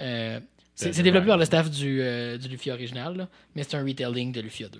[0.00, 0.40] euh,
[0.76, 4.30] c'est développé par le staff du, euh, du Lufia original, là, mais c'est un retelling
[4.32, 4.78] de Lufia 2.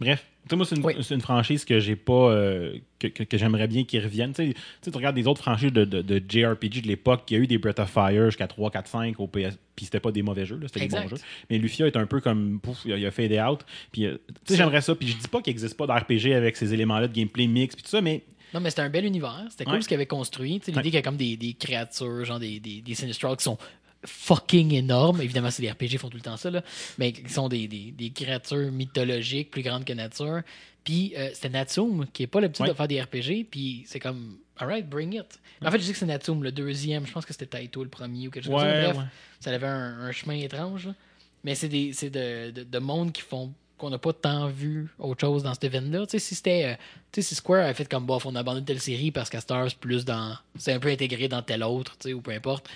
[0.00, 0.94] Bref, moi, c'est une, Oui.
[1.10, 2.30] une franchise que j'ai pas.
[2.30, 4.32] euh, que, que- que j'aimerais bien qu'ils reviennent.
[4.32, 7.40] Tu sais, tu regardes des autres franchises de, de, de JRPG de l'époque, il y
[7.40, 9.58] a eu des Breath of Fire jusqu'à 3, 4, 5 au PS.
[9.76, 11.16] Puis c'était pas des mauvais jeux, c'était des bons jeux.
[11.50, 12.60] Mais Lufia est un peu comme.
[12.60, 13.60] Pouf, il a, fade out.
[13.92, 14.94] Puis, euh, tu sais, C'est- j'aimerais ça.
[14.94, 17.82] Puis je dis pas qu'il existe pas d'RPG avec ces éléments-là de gameplay mix, puis
[17.82, 18.22] tout ça, mais
[18.54, 19.44] Non, mais c'était un bel univers.
[19.50, 19.82] C'était cool Ouais.
[19.82, 20.60] ce qu'ils avaient construit.
[20.60, 20.82] Tu sais, L'idée Ouais.
[20.84, 23.58] qu'il y a comme des, des créatures, genre des, des, des Sinistrals qui sont
[24.04, 25.20] fucking énormes.
[25.20, 26.62] Évidemment, c'est des RPG font tout le temps ça, là.
[26.98, 30.42] Mais qui sont des, des, des créatures mythologiques plus grandes que nature.
[30.84, 32.70] Puis euh, c'était Natsum, qui est pas l'habitude Ouais.
[32.72, 33.46] de faire des RPG.
[33.50, 35.38] Puis c'est comme, alright, bring it.
[35.64, 37.06] En fait, je sais que c'est Natsum, le deuxième.
[37.06, 38.66] Je pense que c'était Taito le premier ou quelque chose comme ça.
[38.66, 39.04] Ouais, Bref, ouais.
[39.40, 40.86] ça avait un, un chemin étrange.
[40.86, 40.94] là.
[41.44, 45.44] Mais c'est de, de, de mondes qui font qu'on n'a pas tant vu autre chose
[45.44, 46.04] dans cette event-là.
[46.06, 46.64] Tu sais, si c'était.
[46.64, 46.74] euh,
[47.12, 49.68] tu sais, si Square avait fait comme bof, on abandonne telle série parce qu'à Star,
[49.70, 50.36] c'est plus dans.
[50.56, 52.68] C'est un peu intégré dans telle autre, tu sais, ou peu importe.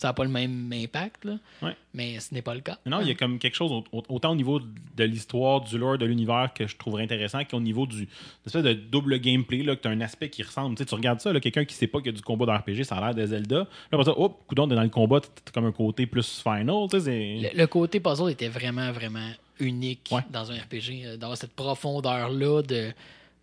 [0.00, 1.34] Ça n'a pas le même impact, là.
[1.60, 1.76] Ouais.
[1.92, 2.78] Mais ce n'est pas le cas.
[2.86, 5.76] Non, il y a comme quelque chose, au- au- autant au niveau de l'histoire, du
[5.76, 8.08] lore, de l'univers, que je trouverais intéressant, qu'au niveau du
[8.46, 10.74] espèce de double gameplay, là, que tu as un aspect qui ressemble.
[10.76, 12.82] Tu, sais, tu regardes ça, quelqu'un qui sait pas qu'il y a du combat d'RPG,
[12.84, 13.56] ça a l'air de Zelda.
[13.58, 16.88] Là, après ça, hop, coudon, dans le combat, t'as comme un côté plus final.
[16.90, 20.22] Tu sais, Le, le côté puzzle était vraiment, vraiment unique Ouais.
[20.30, 21.04] dans un RPG.
[21.04, 22.92] euh, D'avoir cette profondeur-là de.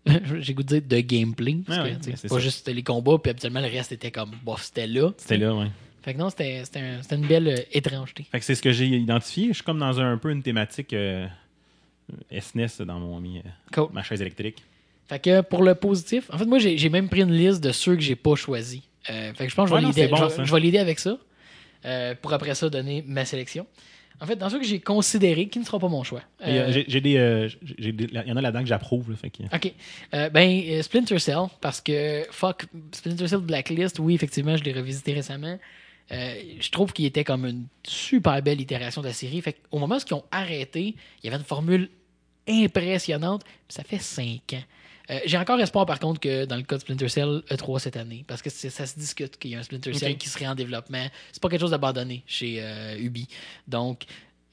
[0.40, 1.58] J'ai goût de dire de gameplay.
[1.68, 2.40] Parce Ouais, que, tu c'est c'est pas ça.
[2.42, 5.12] juste les combats, puis habituellement le reste était comme bof, c'était là.
[5.18, 5.68] C'était là, ouais.
[6.08, 8.26] Fait que non, c'était c'était un- c'était une belle euh, étrangeté.
[8.32, 9.50] Fait que c'est ce que j'ai identifié.
[9.50, 11.28] Je suis comme dans un, un peu une thématique euh,
[12.32, 13.40] SNES dans mon, euh,
[13.74, 13.90] Cool.
[13.92, 14.64] ma chaise électrique.
[15.10, 17.96] Fait que pour le positif, en fait, moi, j'ai même pris une liste de ceux
[17.98, 18.84] que j'ai pas choisis.
[19.04, 21.18] Fait que je pense que je vais l'aider bon, avec ça.
[22.22, 23.68] pour après ça donner ma sélection.
[24.22, 26.22] En fait, dans ceux que j'ai considérés, qui ne sera pas mon choix?
[26.42, 29.14] Euh, Euh, j'ai- des, euh, des- Il y en a là-dedans que j'approuve.
[29.22, 29.74] que- Ok.
[30.14, 35.14] Euh, ben, Splinter Cell, parce que, fuck, Splinter Cell Blacklist, oui, effectivement, je l'ai revisité
[35.14, 35.60] récemment.
[36.12, 39.42] Euh, je trouve qu'il était comme une super belle itération de la série.
[39.42, 41.90] Fait au moment où ils ont arrêté, il y avait une formule
[42.48, 43.44] impressionnante.
[43.68, 44.64] ça fait cinq ans.
[45.10, 47.98] Euh, J'ai encore espoir, par contre, que dans le cas de Splinter Cell E3 cette
[47.98, 50.56] année, parce que ça se discute qu'il y a un Splinter Cell qui serait en
[50.56, 51.08] développement.
[51.32, 53.28] C'est pas quelque chose d'abandonné chez euh, Ubi.
[53.68, 54.04] Donc,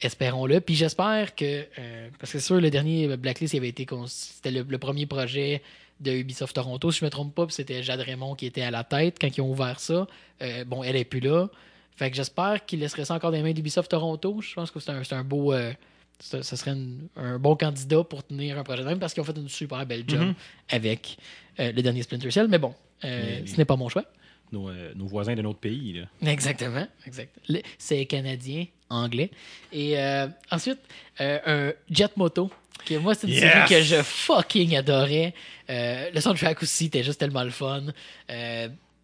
[0.00, 0.60] espérons-le.
[0.60, 4.50] Puis j'espère que, euh, parce que c'est sûr, le dernier Blacklist, il avait été, c'était
[4.50, 5.62] le, le premier projet
[6.00, 8.70] de Ubisoft Toronto, si je me trompe pas, puis c'était Jade Raymond qui était à
[8.70, 10.06] la tête quand ils ont ouvert ça.
[10.42, 11.48] Euh, bon, elle est plus là.
[11.96, 14.40] Fait que j'espère qu'il laisserait ça encore dans les mains d'Ubisoft Toronto.
[14.40, 15.52] Je pense que c'est un, beau.
[15.52, 15.72] euh,
[16.18, 19.24] ce serait une- un bon candidat pour tenir un projet de même parce qu'ils ont
[19.24, 20.34] fait une super belle job Mhm.
[20.70, 21.16] avec
[21.60, 22.48] euh, le dernier Splinter Cell.
[22.48, 24.04] Mais bon, euh, Mais- ce n'est pas mon choix.
[24.50, 25.92] Nos, nos voisins de notre pays.
[25.94, 26.30] Là.
[26.32, 26.86] Exactement.
[27.06, 27.32] Exact.
[27.78, 29.30] C'est canadien, anglais.
[29.72, 30.78] Et euh, ensuite,
[31.20, 32.50] euh, un Jet Moto.
[32.86, 33.40] Que moi, c'est une Yes!
[33.40, 35.32] série que je fucking adorais.
[35.70, 37.84] Euh, le soundtrack aussi était juste tellement le fun.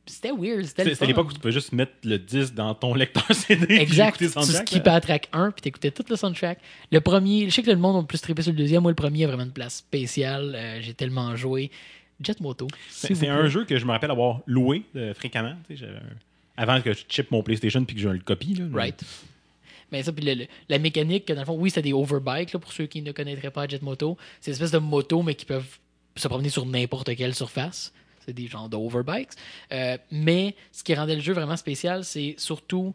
[0.07, 0.65] C'était weird.
[0.65, 3.77] C'était le C'était l'époque où tu pouvais juste mettre le 10 dans ton lecteur CD.
[3.77, 4.19] Exact.
[4.19, 6.59] Tu soundtrack, skippais à track 1 puis t'écoutais tout le soundtrack.
[6.91, 8.83] Le premier, je sais que le monde a plus trippé sur le deuxième.
[8.83, 10.59] Moi, le premier a vraiment une place spéciale.
[10.81, 11.71] J'ai tellement joué.
[12.21, 12.67] Jet Moto.
[12.91, 14.83] C'est un jeu que je me rappelle avoir loué
[15.15, 15.55] fréquemment.
[15.71, 16.01] j'avais un-
[16.57, 18.55] Avant que je chip mon PlayStation puis que je le copie.
[18.55, 19.03] Là, Right.
[19.93, 22.73] Mais ça, puis le- la mécanique, que dans le fond, oui, c'est des overbikes, pour
[22.73, 24.17] ceux qui ne connaîtraient pas Jet Moto.
[24.41, 25.79] C'est une espèce de moto, mais qui peuvent
[26.17, 27.93] se promener sur n'importe quelle surface.
[28.25, 29.31] C'est des genres d'overbikes.
[29.73, 32.95] Euh, mais ce qui rendait le jeu vraiment spécial, c'est surtout.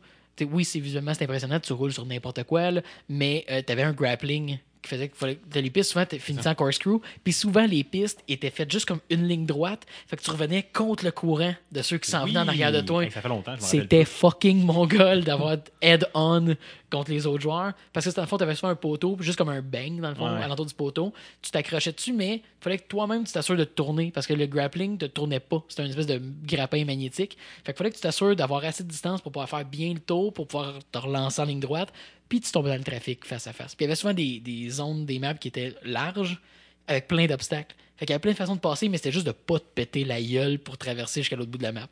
[0.52, 3.94] Oui, c'est visuellement c'est impressionnant, tu roules sur n'importe quoi, là, mais tu avais un
[3.94, 7.00] grappling qui faisait qu'il fallait que les pistes, souvent, tu finissais en corkscrew.
[7.24, 9.84] Puis souvent, les pistes étaient faites juste comme une ligne droite.
[10.08, 12.30] Fait que tu revenais contre le courant de ceux qui s'en Oui.
[12.32, 13.04] venaient en arrière de toi.
[13.04, 13.56] Hey, ça fait longtemps.
[13.60, 16.56] C'était fucking mongol d'avoir head-on
[16.92, 17.74] contre les autres joueurs.
[17.92, 20.10] Parce que dans le fond, tu avais souvent un poteau, juste comme un bang, dans
[20.10, 20.42] le fond, Ouais.
[20.44, 21.14] à l'entour du poteau.
[21.42, 24.12] Tu t'accrochais dessus, mais il fallait que toi-même, tu t'assures de te tourner.
[24.14, 25.64] Parce que le grappling ne te tournait pas.
[25.68, 27.38] C'était une espèce de grappin magnétique.
[27.64, 30.00] Fait qu'il fallait que tu t'assures d'avoir assez de distance pour pouvoir faire bien le
[30.00, 31.92] tour, pour pouvoir te relancer en ligne droite.
[32.30, 33.76] Puis tu tombais dans le trafic face à face.
[33.76, 36.40] Puis il y avait souvent des, des zones, des maps qui étaient larges,
[36.88, 37.76] avec plein d'obstacles.
[37.98, 39.66] Fait qu'il y avait plein de façons de passer, mais c'était juste de pas te
[39.74, 41.88] péter la gueule pour traverser jusqu'à l'autre bout de la map.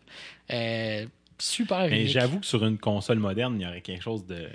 [0.52, 1.06] Euh,
[1.40, 4.48] super Mais j'avoue que sur une console moderne, il y aurait quelque chose de.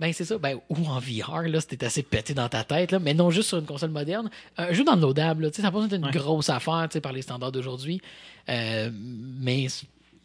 [0.00, 0.38] Ben, c'est ça.
[0.38, 3.48] Ben, ou en VR, là, c'était assez pété dans ta tête, là, mais non juste
[3.48, 4.30] sur une console moderne.
[4.56, 6.12] Un jeu downloadable, là, tu sais, ça n'a pas besoin d'être une Ouais.
[6.12, 8.00] grosse affaire tu sais, par les standards d'aujourd'hui.
[8.48, 9.66] Euh, mais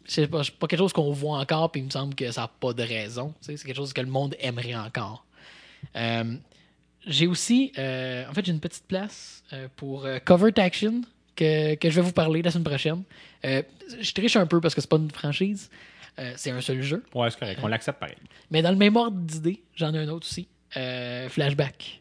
[0.04, 2.48] c'est- pas, pas quelque chose qu'on voit encore, puis il me semble que ça n'a
[2.48, 3.34] pas de raison.
[3.40, 5.24] C'est quelque chose que le monde aimerait encore.
[5.96, 6.36] Euh,
[7.06, 11.00] j'ai aussi, euh, en fait, j'ai une petite place euh, pour Covert Action
[11.36, 13.02] que, que je vais vous parler la semaine prochaine.
[13.44, 15.70] Je triche un peu parce que c'est pas une franchise.
[16.36, 17.02] C'est un seul jeu.
[17.14, 17.60] Ouais, c'est correct.
[17.62, 18.16] On l'accepte pareil.
[18.50, 20.48] Mais dans le même ordre d'idée, j'en ai un autre aussi.
[21.30, 22.00] Flashback.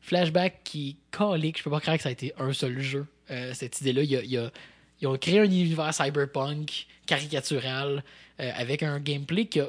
[0.00, 3.06] Flashback qui calique, je peux pas croire que ça a été un seul jeu.
[3.52, 4.50] Cette idée-là, il y a- il y a-
[5.00, 8.02] ils ont créé un univers cyberpunk caricatural
[8.40, 9.68] euh, avec un gameplay qui a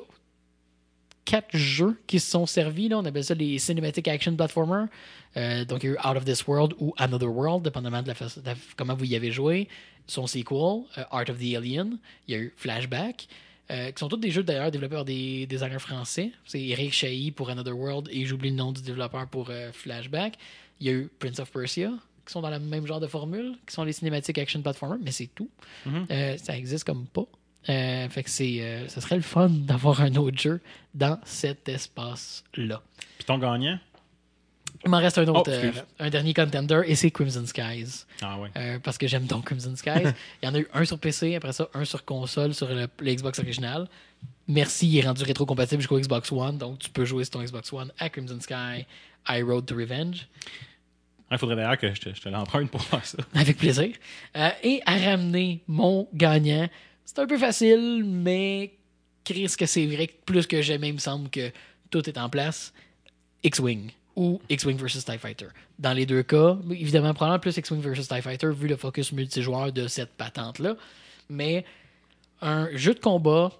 [1.25, 2.87] quatre jeux qui se sont servis.
[2.89, 2.99] Là.
[2.99, 4.85] On appelle ça les Cinematic Action Platformer.
[5.37, 8.07] Euh, donc, il y a eu Out of This World ou Another World, dépendamment de,
[8.09, 9.67] la façon- de comment vous y avez joué.
[10.07, 11.97] Son sequel, euh, Art of the Alien.
[12.27, 13.27] Il y a eu Flashback.
[13.71, 16.29] euh, qui sont tous des jeux d'ailleurs développés par des designers français.
[16.45, 20.35] C'est Eric Chahi pour Another World et j'oublie le nom du développeur pour Flashback.
[20.79, 21.91] Il y a eu Prince of Persia,
[22.25, 25.11] qui sont dans le même genre de formule, qui sont les cinématiques action platformer, mais
[25.11, 25.49] c'est tout.
[25.85, 26.07] Mhm.
[26.11, 27.25] Euh, ça existe comme pas.
[27.69, 30.61] Euh, fait que c'est, euh, ça serait le fun d'avoir un autre jeu
[30.93, 32.81] dans cet espace-là.
[33.17, 33.79] Puis ton gagnant?
[34.83, 38.05] Il m'en reste un autre, Oh, euh, un dernier contender, et c'est Crimson Skies.
[38.21, 38.79] Ah ouais.
[38.83, 39.89] Parce que j'aime donc Crimson Skies.
[40.43, 42.87] Il y en a eu un sur PC, après ça, un sur console, sur le,
[42.99, 43.87] le Xbox original.
[44.47, 47.73] Merci, il est rendu rétro-compatible jusqu'au Xbox One, donc tu peux jouer sur ton Xbox
[47.73, 48.85] One à Crimson Sky,
[49.27, 50.27] I Road to Revenge,
[51.31, 53.17] Il faudrait d'ailleurs que je te, l'emprunte pour faire ça.
[53.33, 53.89] avec plaisir.
[54.35, 56.69] Euh, et à ramener mon gagnant,
[57.03, 58.73] c'est un peu facile, mais
[59.23, 61.51] Chris, que c'est vrai que plus que jamais, il me semble que
[61.89, 62.73] tout est en place.
[63.43, 65.47] X-Wing ou X-Wing versus TIE Fighter.
[65.79, 69.71] Dans les deux cas, évidemment, probablement plus X-Wing versus TIE Fighter vu le focus multijoueur
[69.71, 70.75] de cette patente-là.
[71.29, 71.65] Mais
[72.41, 73.51] un jeu de combat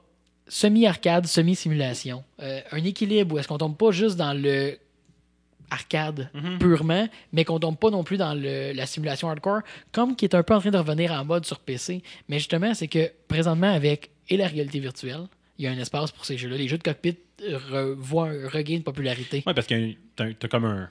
[0.48, 2.24] semi-arcade, semi-simulation.
[2.42, 4.78] Euh, un équilibre où est-ce qu'on tombe pas juste dans le
[5.70, 10.26] arcade purement, mais qu'on tombe pas non plus dans le- la simulation hardcore, comme qui
[10.26, 12.02] est un peu en train de revenir en mode sur PC.
[12.30, 16.12] Mais justement, c'est que présentement, avec et la réalité virtuelle, il y a un espace
[16.12, 16.58] pour ces jeux-là.
[16.58, 19.44] Les jeux de cockpit revoient un regain de popularité.
[19.46, 20.90] Ouais, parce que t'as t'as comme un,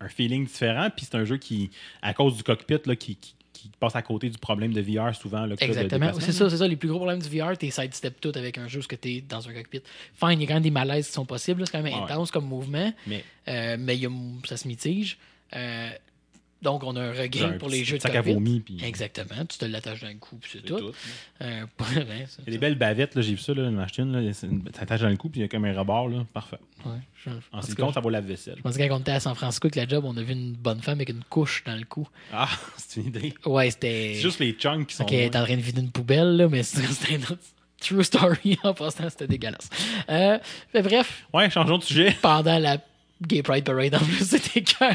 [0.00, 1.70] un feeling différent, puis c'est un jeu qui,
[2.02, 5.14] à cause du cockpit, là, qui, qui, qui passe à côté du problème de VR
[5.14, 5.44] souvent.
[5.46, 6.12] Là, Exactement.
[6.18, 6.66] C'est ça, c'est ça.
[6.68, 9.22] Les plus gros problèmes du VR, t'es sidestep tout avec un jeu parce que t'es
[9.28, 9.82] dans un cockpit.
[10.14, 11.64] Fine, il y a quand même des malaises qui sont possibles.
[11.66, 12.10] C'est quand même Ouais.
[12.10, 12.92] intense comme mouvement.
[13.06, 14.10] Mais Euh, mais y a-
[14.48, 15.18] ça se mitige.
[15.56, 15.90] Euh,
[16.62, 19.44] Donc, on a un regain un pour les jeux de sac à vomi, puis- Exactement.
[19.48, 20.78] Tu te l'attaches d'un coup, puis c'est C'est tout.
[20.78, 20.92] tout.
[21.40, 21.64] Euh.
[21.96, 25.00] Il y a des belles bavettes, là, j'ai vu ça, là, une une, là, attache
[25.00, 26.58] dans le cou, puis il y a comme un rebord, là, parfait.
[26.84, 26.92] Ouais,
[27.24, 28.54] je- En silicone, ça vaut la vaisselle.
[28.58, 30.32] Je pense que quand on était à San Francisco avec la job, on a vu
[30.32, 32.06] une bonne femme avec une couche dans le cou.
[32.32, 33.34] Ah, c'est une idée.
[33.46, 34.12] Ouais, c'était.
[34.16, 35.04] C'est juste les chunks qui sont.
[35.04, 37.38] Ok, elle est en train de vider une poubelle, là, mais c'est- c'était une autre
[37.80, 38.58] true story.
[38.62, 39.70] En passant, c'était dégueulasse.
[40.10, 40.38] Euh,
[40.74, 42.14] mais bref, Ouais, changeons de sujet.
[42.20, 42.76] pendant la
[43.22, 44.94] Gay Pride Parade, en plus, c'était cœur.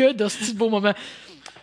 [0.00, 0.94] Que de ce beau moment.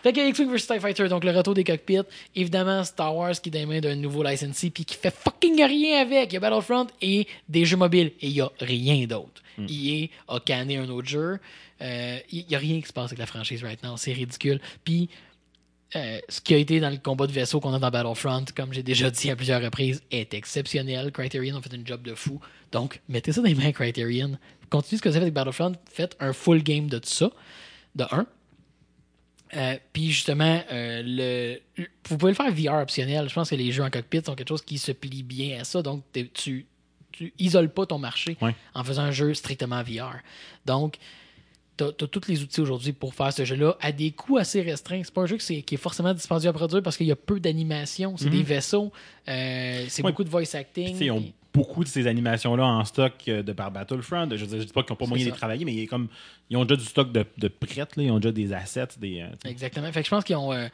[0.02, 1.98] Fait que X-Wing vs TIE Fighter, donc le retour des cockpits.
[2.36, 5.62] Évidemment, Star Wars qui est dans les mains d'un nouveau licensee puis qui fait fucking
[5.62, 6.30] rien avec.
[6.32, 8.12] Il y a Battlefront et des jeux mobiles.
[8.20, 9.42] Et il y a rien d'autre.
[9.68, 11.40] EA a canné un autre jeu.
[11.82, 13.96] Euh, Il y a rien qui se passe avec la franchise right now.
[13.96, 14.60] C'est ridicule.
[14.84, 15.08] Puis
[15.96, 18.72] euh, ce qui a été dans le combat de vaisseau qu'on a dans Battlefront, comme
[18.72, 21.10] j'ai déjà dit à plusieurs reprises, est exceptionnel.
[21.10, 22.40] Criterion ont fait un job de fou.
[22.70, 24.38] Donc, mettez ça dans les mains Criterion.
[24.70, 25.72] Continuez ce que vous avez avec Battlefront.
[25.90, 27.32] Faites un full game de tout ça.
[27.98, 28.26] De un.
[29.56, 31.02] Euh, puis justement, euh,
[31.76, 33.28] le, vous pouvez le faire VR optionnel.
[33.28, 35.64] Je pense que les jeux en cockpit sont quelque chose qui se plie bien à
[35.64, 35.80] ça.
[35.82, 36.66] Donc, tu,
[37.12, 38.54] tu isoles pas ton marché Ouais.
[38.74, 40.16] en faisant un jeu strictement VR.
[40.66, 40.96] Donc,
[41.78, 45.00] tu as, tous les outils aujourd'hui pour faire ce jeu-là à des coûts assez restreints.
[45.04, 47.40] C'est pas un jeu qui est forcément dispendieux à produire parce qu'il y a peu
[47.40, 48.16] d'animation.
[48.18, 48.92] C'est des vaisseaux,
[49.28, 50.10] euh, c'est Ouais.
[50.10, 50.96] beaucoup de voice acting.
[51.00, 54.28] Ils ont beaucoup de ces animations-là en stock euh, de par Battlefront.
[54.30, 56.08] Je, je dis pas qu'ils n'ont pas moyen de les travailler, mais ils, comme,
[56.50, 58.88] ils ont déjà du stock de, là, ils ont déjà des assets.
[58.98, 59.28] Des, euh.
[59.48, 59.90] Exactement.
[59.92, 60.52] Fait que je pense qu'ils ont.
[60.52, 60.68] euh,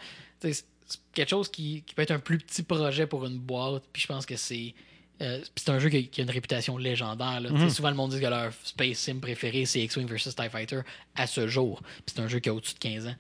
[1.12, 3.84] quelque chose qui, qui peut être un plus petit projet pour une boîte.
[3.92, 4.74] Puis je pense que c'est.
[5.22, 7.40] euh, c'est un jeu qui, qui a une réputation légendaire.
[7.40, 7.48] là.
[7.58, 10.80] Sais, Souvent, le monde dit que leur Space Sim préféré, c'est X-Wing vs TIE Fighter
[11.14, 11.82] à ce jour.
[12.06, 13.14] C'est un jeu qui a au-dessus de 15 ans.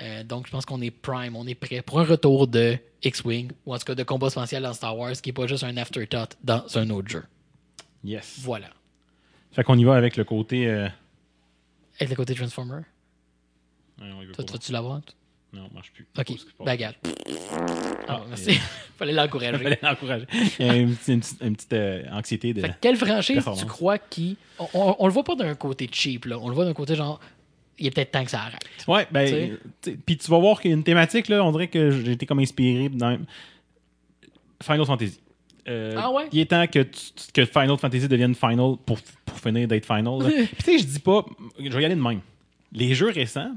[0.00, 3.50] Euh, donc, je pense qu'on est prime, on est prêt pour un retour de X-Wing,
[3.66, 5.76] ou en tout cas de combat spatial dans Star Wars, qui n'est pas juste un
[5.76, 7.22] afterthought dans un autre jeu.
[8.02, 8.38] Yes.
[8.40, 8.68] Voilà.
[9.52, 10.66] Fait qu'on y va avec le côté.
[10.66, 10.88] euh,
[11.98, 12.80] Avec le côté Transformer,
[14.00, 14.52] ouais, on y va toi, pas.
[14.52, 15.00] vas-tu l'avoir?
[15.52, 16.06] Non, marche plus.
[16.16, 16.32] Ok,
[16.64, 16.92] bagarre.
[17.04, 17.10] Ah,
[18.08, 18.52] Ah, merci.
[18.96, 19.58] Fallait l'encourager.
[19.58, 20.26] Fallait l'encourager.
[20.60, 22.60] Il y a une, petite- une petite, une petite, euh, anxiété de.
[22.60, 24.36] Fait quelle franchise tu crois qui.
[24.60, 26.38] On, on, on le voit pas d'un côté cheap, là.
[26.38, 27.18] On le voit d'un côté genre.
[27.80, 28.60] Il est peut-être temps que ça arrête.
[28.86, 29.56] Ouais, ben,
[30.06, 32.26] puis tu vas voir qu'il y a une thématique, là, on dirait que j'ai été
[32.26, 33.18] comme inspiré dans
[34.62, 35.20] Final Fantasy.
[35.68, 36.28] Euh, Ah ouais?
[36.32, 40.18] Il est temps que, tu- que Final Fantasy devienne Final pour, pour finir d'être Final.
[40.24, 41.24] Puis tu sais, je dis pas,
[41.58, 42.20] je vais y aller de même.
[42.72, 43.52] Les jeux récents,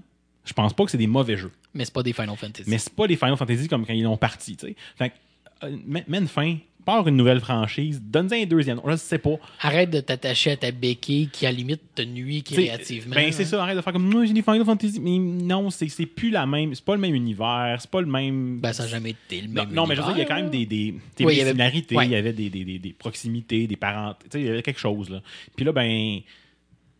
[0.46, 1.52] je pense pas que c'est des mauvais jeux.
[1.74, 2.70] Mais c'est pas des Final Fantasy.
[2.70, 4.76] Mais c'est pas des Final Fantasy comme quand ils l'ont parti, tu sais.
[4.96, 5.16] Fait que,
[5.66, 8.80] euh, mets, mets une fin, pars une nouvelle franchise, donne-en un deuxième.
[8.88, 9.36] Je sais pas.
[9.62, 13.16] Arrête de t'attacher à ta béquille qui, à la limite, te nuit créativement.
[13.16, 13.46] Ben, c'est hein.
[13.46, 15.00] ça, arrête de faire comme moi, j'ai des Final Fantasy.
[15.00, 16.74] Mais non, c'est plus la même.
[16.76, 18.60] C'est pas le même univers, c'est pas le même.
[18.60, 19.74] Ben, ça n'a jamais été le Non, même.
[19.74, 21.38] non, mais je veux dire, il y a quand même des, des, des Oui, il
[21.38, 22.06] y avait- similarités, ouais.
[22.06, 24.14] il y avait des, des, des, des proximités, des parents.
[24.24, 25.22] Tu sais, il y avait quelque chose, là.
[25.56, 26.20] Puis là, ben,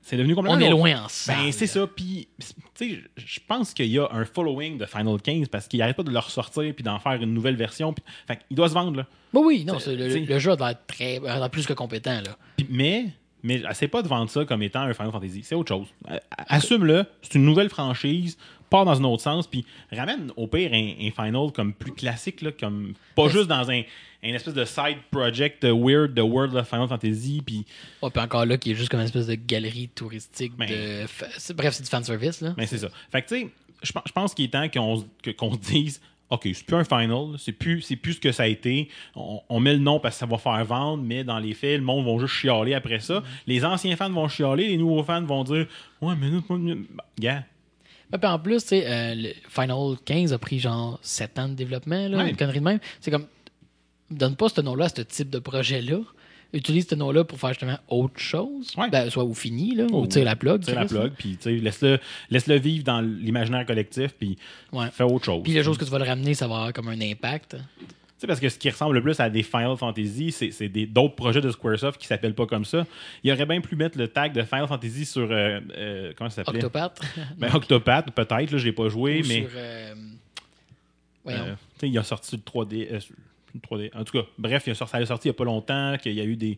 [0.04, 0.60] c'est devenu complètement.
[0.60, 1.40] On est loin ensemble.
[1.40, 1.88] Ben, c'est ça.
[1.88, 5.80] Puis, tu sais, je pense qu'il y a un following de Final 15 parce qu'il
[5.80, 7.94] n'arrête pas de le ressortir puis d'en faire une nouvelle version.
[7.94, 9.08] Puis, fait il doit se vendre, là.
[9.34, 12.22] Ben oui, non, le, jeu doit être très, doit être plus que compétent.
[12.22, 12.38] Là.
[12.70, 13.06] Mais,
[13.44, 15.42] mais essaie pas de vendre ça comme étant un Final Fantasy.
[15.44, 15.88] C'est autre chose.
[16.12, 17.06] Euh, Assume-le.
[17.22, 18.38] C'est une nouvelle franchise.
[18.74, 19.46] Part dans un autre sens.
[19.46, 22.42] Puis ramène au pire un, un Final comme plus classique.
[22.42, 23.82] Là, comme, pas juste dans un,
[24.24, 27.44] un espèce de side project weird de World of Final Fantasy.
[27.46, 27.66] Puis,
[28.02, 30.54] Ouais, puis encore là, qui est juste comme une espèce de galerie touristique.
[30.58, 30.68] Ben.
[30.68, 32.42] de Bref, c'est du fanservice.
[32.42, 32.54] Là.
[32.58, 32.90] ben, c'est ça.
[33.12, 33.50] Fait que tu sais,
[33.84, 36.02] je pense- qu'il est temps qu'on se- que- qu'on se dise.
[36.30, 38.90] OK, c'est plus un final, c'est plus, c'est plus ce que ça a été.
[39.14, 41.78] On, on met le nom parce que ça va faire vendre, mais dans les faits,
[41.78, 43.22] le monde va juste chialer après ça.
[43.46, 45.68] Les anciens fans vont chialer, les nouveaux fans vont dire
[46.02, 46.42] Ouais, mais nous,
[46.92, 47.44] bah, gars,
[48.14, 52.08] Ouais, puis en plus, euh, le Final 15 a pris genre 7 ans de développement,
[52.08, 52.30] là, Ouais.
[52.30, 52.80] une connerie de même.
[53.02, 53.26] C'est comme,
[54.12, 56.00] donne pas ce nom-là à ce type de projet-là.
[56.56, 58.72] Utilise ce nom-là pour faire justement autre chose.
[58.78, 58.88] Ouais.
[58.92, 60.62] Ben, soit ou fini, là, Oh, ou tire la plug.
[60.64, 61.98] tire la plug, puis laisse-le
[62.30, 64.38] laisse-le vivre dans l'imaginaire collectif, puis
[64.72, 64.90] Ouais.
[64.92, 65.42] fais autre chose.
[65.44, 67.58] Puis les choses que tu vas le ramener, ça va avoir comme un impact.
[68.24, 71.42] Sais, parce que ce qui ressemble le plus à des Final Fantasy, c'est d'autres projets
[71.42, 72.86] de Squaresoft qui s'appellent pas comme ça.
[73.22, 75.30] Il aurait bien pu mettre le tag de Final Fantasy sur.
[75.30, 76.64] euh, euh, comment ça s'appelait?
[76.64, 77.02] Octopath.
[77.38, 79.42] Ben, Octopath, peut-être, là, je l'ai pas joué, Ou mais.
[79.42, 79.94] sur, euh,
[81.28, 82.88] euh, il a sorti le 3D.
[82.94, 83.00] euh,
[83.56, 83.92] le 3D.
[83.94, 85.98] En tout cas, bref, il a sorti, ça a sorti il y a pas longtemps,
[86.02, 86.58] qu'il y a eu des.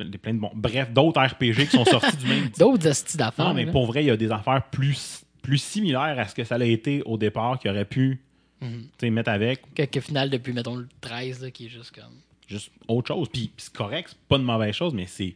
[0.00, 0.40] des plein de.
[0.56, 2.48] Bref, d'autres RPG qui sont sortis du même.
[2.58, 3.46] D'autres astuces d'affaires.
[3.46, 3.70] Non, mais là.
[3.70, 6.64] pour vrai, il y a des affaires plus, plus similaires à ce que ça a
[6.64, 8.22] été au départ qui aurait pu
[8.60, 8.66] Tu
[9.00, 12.14] sais, mettre avec Que, que final, depuis, mettons, le 13, là, qui est juste comme.
[12.48, 13.28] juste autre chose.
[13.32, 15.34] Puis, c'est correct, c'est pas une mauvaise chose, mais c'est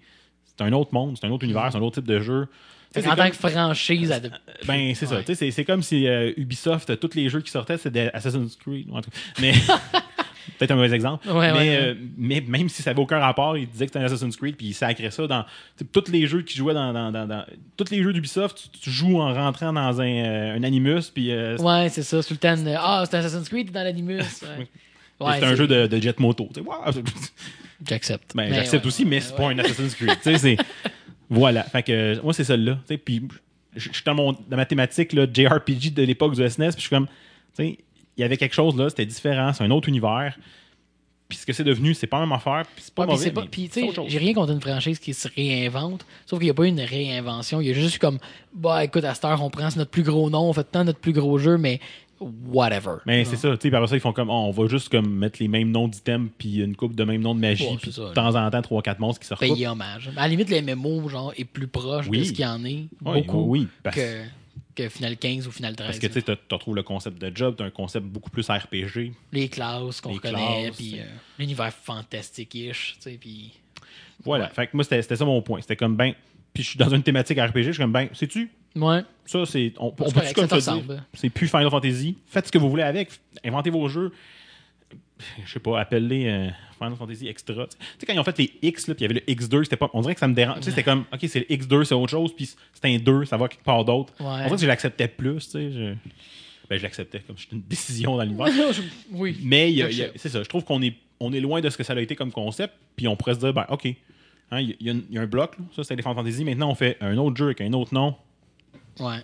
[0.60, 2.46] un autre monde, c'est un autre univers, c'est un autre type de jeu.
[2.94, 4.30] En tant que franchise, à de-
[4.66, 5.16] Ben, c'est ça.
[5.16, 5.24] Ouais.
[5.24, 8.86] Tu sais, C'est comme si euh, Ubisoft, tous les jeux qui sortaient, c'était Assassin's Creed.
[9.40, 9.52] Mais,
[10.58, 11.28] peut-être un mauvais exemple.
[11.28, 14.04] Ouais, mais, ouais, euh, mais même si ça n'avait aucun rapport, il disait que c'était
[14.04, 15.44] un Assassin's Creed, puis il sacrait ça dans
[15.92, 17.44] tous les jeux qu'il jouait dans, dans, dans, dans-
[17.76, 18.70] tous les jeux d'Ubisoft.
[18.72, 22.22] Tu, tu joues en rentrant dans un, euh, un Animus, puis euh, Ouais, c'est ça.
[22.22, 24.20] Sultan, ah, c'est Assassin's Creed dans l'Animus.
[24.42, 24.68] Ouais.
[25.20, 26.48] Ouais, c'est un jeu de, de jet moto.
[26.64, 26.92] Wow.
[27.88, 28.34] J'accepte.
[28.34, 29.36] Ben, j'accepte ouais, aussi, mais c'est ouais.
[29.38, 30.58] pas un Assassin's Creed.
[31.30, 31.62] Voilà.
[31.62, 32.78] Fait que moi, c'est celle-là.
[33.04, 33.22] Puis
[33.74, 36.80] je suis dans, mon, dans ma thématique là, JRPG de l'époque du SNES, puis je
[36.80, 37.06] suis comme,
[38.16, 40.36] il y avait quelque chose là, c'était différent, c'est un autre univers.
[41.28, 43.14] Puis ce que c'est devenu, c'est pas la même affaire, puis c'est pas Ouais, puis
[43.14, 43.24] mauvais.
[43.24, 46.38] c'est pas- puis, tu c'est sais, j'ai rien contre une franchise qui se réinvente, sauf
[46.38, 47.60] qu'il n'y a pas une réinvention.
[47.62, 48.18] Il y a juste comme,
[48.54, 50.98] bah écoute, à cette heure, on prend notre plus gros nom, on fait tant notre
[50.98, 51.80] plus gros jeu, mais
[52.20, 52.96] whatever.
[53.06, 55.08] Mais c'est ça, tu sais, après ça, ils font comme, oh, on va juste comme
[55.10, 57.90] mettre les mêmes noms d'items, puis une coupe de mêmes noms de magie, Ouais, puis
[57.92, 59.54] c'est ça, de temps en temps, 3-4 monstres qui se recoupent.
[59.56, 60.10] Payer hommage.
[60.16, 62.18] À la limite, les MMO, genre, est plus proche Oui.
[62.18, 64.20] de ce qu'il y en est, Oui, beaucoup, oui, parce, que,
[64.74, 65.86] que Final 15 ou Final 13.
[65.86, 69.12] parce que tu sais, retrouvé le concept de job, t'as un concept beaucoup plus RPG.
[69.32, 71.04] les classes qu'on classes, puis euh,
[71.38, 73.52] l'univers fantastique-ish, tu puis...
[74.24, 74.44] Voilà.
[74.44, 74.50] Ouais.
[74.54, 75.60] Fait que moi, c'était ça mon point.
[75.60, 76.14] C'était comme, ben,
[76.54, 79.72] puis je suis dans une thématique RPG, je suis comme, ben, sais-tu, Ouais, Ça, c'est.
[79.78, 80.78] On, on peut correct, comme ça
[81.14, 82.16] c'est plus Final Fantasy.
[82.26, 83.10] Faites ce que vous voulez avec.
[83.44, 84.12] Inventez vos jeux.
[85.44, 87.66] Je sais pas, appelez euh, Final Fantasy Extra.
[87.66, 89.76] Tu sais, quand ils ont fait les X, puis il y avait le X2, c'était
[89.76, 89.90] pas.
[89.94, 90.58] On dirait que ça me dérange.
[90.58, 93.24] Tu sais, c'était comme, OK, c'est le X2, c'est autre chose, puis c'est un 2,
[93.26, 94.12] ça va quelque part d'autre.
[94.20, 94.26] Ouais.
[94.26, 95.72] On dirait que je l'acceptais plus, tu sais.
[95.72, 95.94] Je...
[96.70, 98.46] Ben, je l'acceptais comme c'était une décision dans l'univers.
[99.10, 99.36] oui.
[99.42, 101.82] Mais y y c'est ça, je trouve qu'on est, on est loin de ce que
[101.84, 103.86] ça a été comme concept, puis on pourrait se dire, ben, OK,
[104.50, 106.16] hein, il y, a une- il y a un bloc, là, ça c'est les Final
[106.16, 108.14] Fantasy, maintenant on fait un autre jeu avec un autre nom,
[109.00, 109.18] Ouais.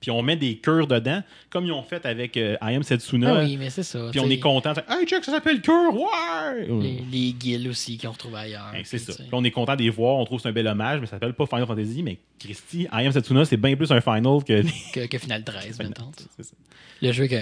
[0.00, 3.34] Puis on met des cœurs dedans, comme ils ont fait avec euh, I Am Setsuna.
[3.34, 4.08] Ah oui, mais c'est ça.
[4.10, 4.72] Puis on est content.
[4.88, 6.66] Hey, check, ça s'appelle cœur, ouais!
[6.68, 8.70] Les, les guilds aussi qui ont retrouvé ailleurs.
[8.72, 9.22] Ben, c'est puis, ça.
[9.22, 11.06] Puis on est content de les voir, on trouve que c'est un bel hommage, mais
[11.06, 14.44] ça s'appelle pas Final Fantasy, mais Christy, I Am Setsuna, c'est bien plus un final
[14.46, 14.62] que.
[14.92, 16.10] Que, que Final 13, mettons.
[16.36, 16.54] C'est ça.
[17.02, 17.40] Le jeu que.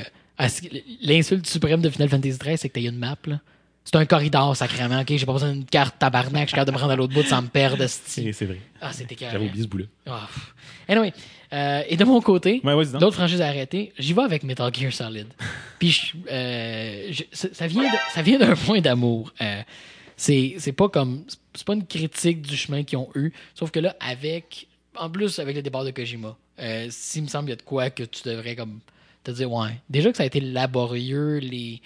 [1.03, 3.40] L'insulte suprême de Final Fantasy 13, c'est que t'as une map, là.
[3.87, 5.01] C'est un corridor, sacrément.
[5.01, 7.14] Ok, j'ai pas besoin d'une carte tabarnak, je suis capable de me rendre à l'autre
[7.14, 8.61] bout sans me perdre, C'est vrai.
[8.81, 9.33] Ah, c'était carré.
[9.33, 9.85] J'avais oublié ce bout-là.
[10.07, 10.55] Ah, pff.
[10.88, 11.12] anyway,
[11.53, 14.93] euh, et de mon côté, Ouais, d'autres franchises à arrêter, j'y vais avec Metal Gear
[14.93, 15.27] Solid.
[15.79, 19.33] Puis je- euh, je- ça, vient de- ça vient d'un point d'amour.
[19.41, 19.63] Euh,
[20.17, 23.95] c'est pas comme c'est pas une critique du chemin qu'ils ont eu, sauf que là
[24.01, 27.57] avec en plus avec le départ de Kojima, euh, s'il me semble qu'il y a
[27.57, 28.81] de quoi que tu devrais comme
[29.25, 31.81] te dire ouais, déjà que ça a été laborieux les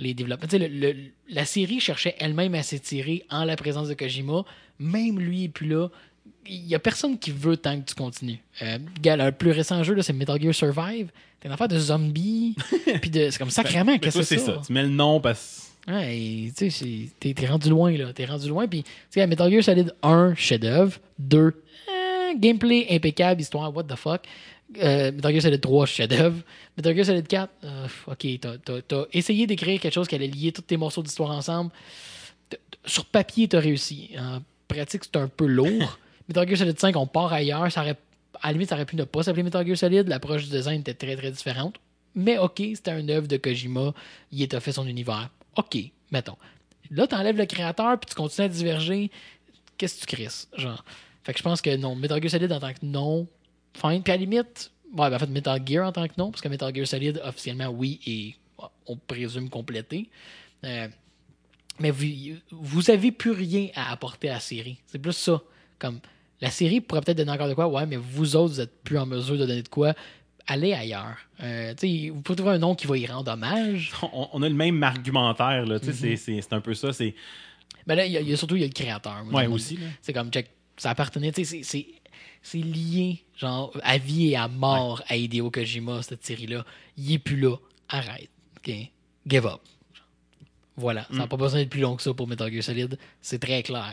[0.00, 0.46] les développements.
[0.52, 0.96] Le- le-
[1.28, 4.44] la série cherchait elle-même à s'étirer en la présence de Kojima.
[4.78, 5.88] Même lui est plus là.
[6.46, 8.38] Il y a personne qui veut tant que tu continues.
[8.62, 11.10] Euh, le plus récent jeu, c'est Metal Gear Survive.
[11.40, 12.56] C'est une affaire de zombies.
[13.00, 14.56] puis de, c'est comme sacrément, Mais qu'est-ce que c'est ça?
[14.56, 14.62] ça.
[14.66, 18.12] Tu mets le nom parce Ouais, tu sais, t'es, t'es rendu loin, là.
[18.12, 18.66] T'es rendu loin.
[18.68, 20.98] Puis, tu sais, à Metal Gear Solid 1, chef-d'œuvre.
[21.18, 21.52] 2, euh,
[22.36, 24.26] gameplay impeccable, histoire, what the fuck.
[24.82, 26.42] Euh, Metal Gear Solid 3, chef-d'œuvre.
[26.76, 28.26] Metal Gear Solid 4, euh, ok,
[28.86, 31.70] t'as, essayé d'écrire quelque chose qui allait lier tous tes morceaux d'histoire ensemble.
[32.50, 34.10] T- t- Sur papier, t'as réussi.
[34.18, 35.98] En pratique, c'est un peu lourd.
[36.28, 37.76] Metal Gear Solid 5, on part ailleurs.
[37.76, 40.08] À la limite, ça aurait pu ne pas s'appeler Metal Gear Solid.
[40.08, 41.76] L'approche du design était très, très différente.
[42.14, 43.94] Mais ok, c'était un œuvre de Kojima.
[44.30, 45.30] Il étoffait son univers.
[45.56, 45.76] Ok,
[46.10, 46.36] mettons.
[46.90, 49.10] Là, t'enlèves le créateur puis tu continues à diverger.
[49.76, 50.48] Qu'est-ce que tu crisses?
[50.56, 50.84] Genre?
[51.24, 51.94] Fait que je pense que non.
[51.94, 53.26] Metal Gear Solid en tant que non,
[53.74, 54.02] fine.
[54.02, 56.42] Puis à la limite, ouais, ben en fait, Metal Gear en tant que non, parce
[56.42, 58.34] que Metal Gear Solid, officiellement, oui, et
[58.86, 60.08] on présume complété.
[60.64, 60.88] Euh,
[61.78, 62.06] mais vous,
[62.50, 64.78] vous avez plus rien à apporter à la série.
[64.86, 65.40] C'est plus ça.
[65.78, 66.00] Comme
[66.40, 68.98] la série pourrait peut-être donner encore de quoi, ouais, mais vous autres, vous êtes plus
[68.98, 69.94] en mesure de donner de quoi.
[70.46, 71.16] Allez ailleurs.
[71.42, 71.74] Euh,
[72.12, 73.92] vous pouvez trouver un nom qui va y rendre hommage.
[74.12, 75.66] on, on a le même argumentaire.
[75.66, 76.16] Là, tu sais, Mhm.
[76.16, 76.92] c'est- un peu ça.
[76.92, 77.14] C'est...
[77.86, 79.24] Mais là, il y, a- y a surtout il y a le créateur.
[79.24, 79.78] mon- aussi.
[80.00, 81.86] C'est comme, check, ça appartenait, tu sais, c'est- c'est-
[82.40, 86.64] c'est lié, genre, à vie et à mort à Hideo Kojima, cette série-là.
[86.96, 87.56] Il est plus là.
[87.90, 88.30] Arrête.
[88.58, 88.72] OK?
[89.26, 89.60] Give up.
[90.78, 91.02] Voilà.
[91.10, 91.28] Ça n'a Mm.
[91.28, 92.96] pas besoin d'être plus long que ça pour Metal Gear Solid.
[93.20, 93.92] C'est très clair.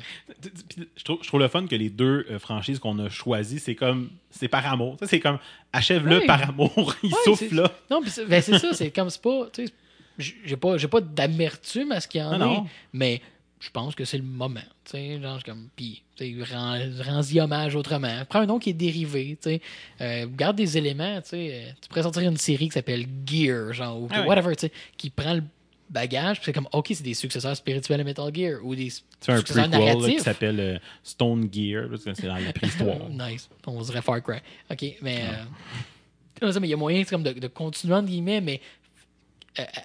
[0.97, 3.75] Je trouve, je trouve le fun que les deux euh, franchises qu'on a choisies, c'est
[3.75, 4.09] comme.
[4.29, 4.97] C'est par amour.
[5.03, 5.39] C'est comme.
[5.73, 6.95] Achève-le par amour.
[7.03, 7.71] Il souffle là.
[7.89, 8.73] Non, ben, c'est ça.
[8.73, 9.73] C'est comme, c'est pas, tu sais,
[10.19, 12.65] j- j'ai pas, j'ai pas d'amertume à ce qu'il y en non.
[12.93, 13.21] mais
[13.59, 14.59] je pense que c'est le moment.
[14.83, 18.23] Tu sais, genre, comme, puis, tu sais, rends- rends-y hommage autrement.
[18.29, 19.61] Prends un nom qui est dérivé, tu sais.
[20.01, 21.49] Euh, garde des éléments, tu sais.
[21.51, 24.27] euh, Tu pourrais sortir une série qui s'appelle Gear, genre, ou Ah ouais.
[24.27, 25.43] whatever, tu sais, qui prend le
[25.89, 29.01] bagage, puis c'est comme, ok, c'est des successeurs spirituels à Metal Gear, ou des Tu
[29.21, 31.87] fais un successeurs prequel là, qui s'appelle euh, Stone Gear.
[31.89, 33.09] parce que C'est dans la préhistoire.
[33.09, 33.49] nice.
[33.67, 34.39] On dirait Far Cry.
[34.71, 35.21] OK, mais...
[35.23, 35.43] euh,
[36.41, 38.61] non, ça, mais il y a moyen c'est comme de, de continuer, entre guillemets, mais
[39.59, 39.81] euh, euh,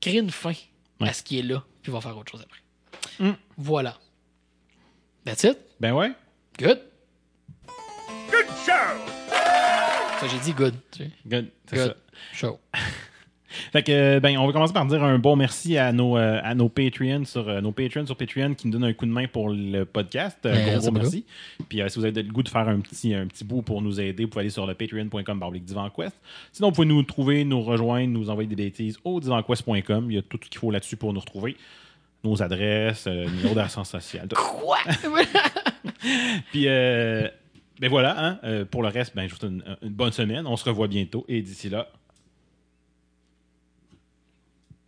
[0.00, 0.52] créer une fin
[1.00, 1.08] Ouais.
[1.08, 2.60] à ce qui est là, puis on va faire autre chose après.
[3.28, 3.34] Mm.
[3.56, 3.98] Voilà.
[5.24, 5.58] That's it?
[5.80, 6.12] ben ouais.
[6.58, 6.80] Good.
[8.30, 8.72] Good show!
[9.28, 10.74] Ça, j'ai dit good.
[10.92, 11.10] Tu sais.
[11.26, 11.50] Good.
[11.66, 11.88] C'est Good.
[11.88, 11.96] ça.
[12.32, 12.60] Show.
[13.72, 16.54] Fait que, ben, on va commencer par dire un bon merci à nos, euh, à
[16.54, 19.26] nos Patreons sur euh, nos Patreons sur Patreon qui nous donnent un coup de main
[19.26, 20.38] pour le podcast.
[20.44, 21.24] Euh, gros, merci gros merci.
[21.70, 23.80] Puis euh, si vous avez le goût de faire un petit, un petit bout pour
[23.80, 26.14] nous aider, vous pouvez aller sur le patreon.com divanquest.
[26.52, 30.10] Sinon, vous pouvez nous trouver, nous rejoindre, nous envoyer des bêtises au divanquest.com.
[30.10, 31.56] Il y a tout ce qu'il faut là-dessus pour nous retrouver.
[32.24, 34.28] Nos adresses, euh, numéro d'ascenseur sociale.
[34.34, 34.78] Quoi?
[36.52, 37.26] Puis, euh,
[37.80, 40.46] ben voilà, hein, euh, pour le reste, ben, je vous souhaite une, une bonne semaine.
[40.46, 41.24] On se revoit bientôt.
[41.26, 41.88] Et d'ici là,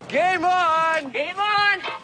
[0.08, 1.10] Game on!
[1.10, 2.03] Game on!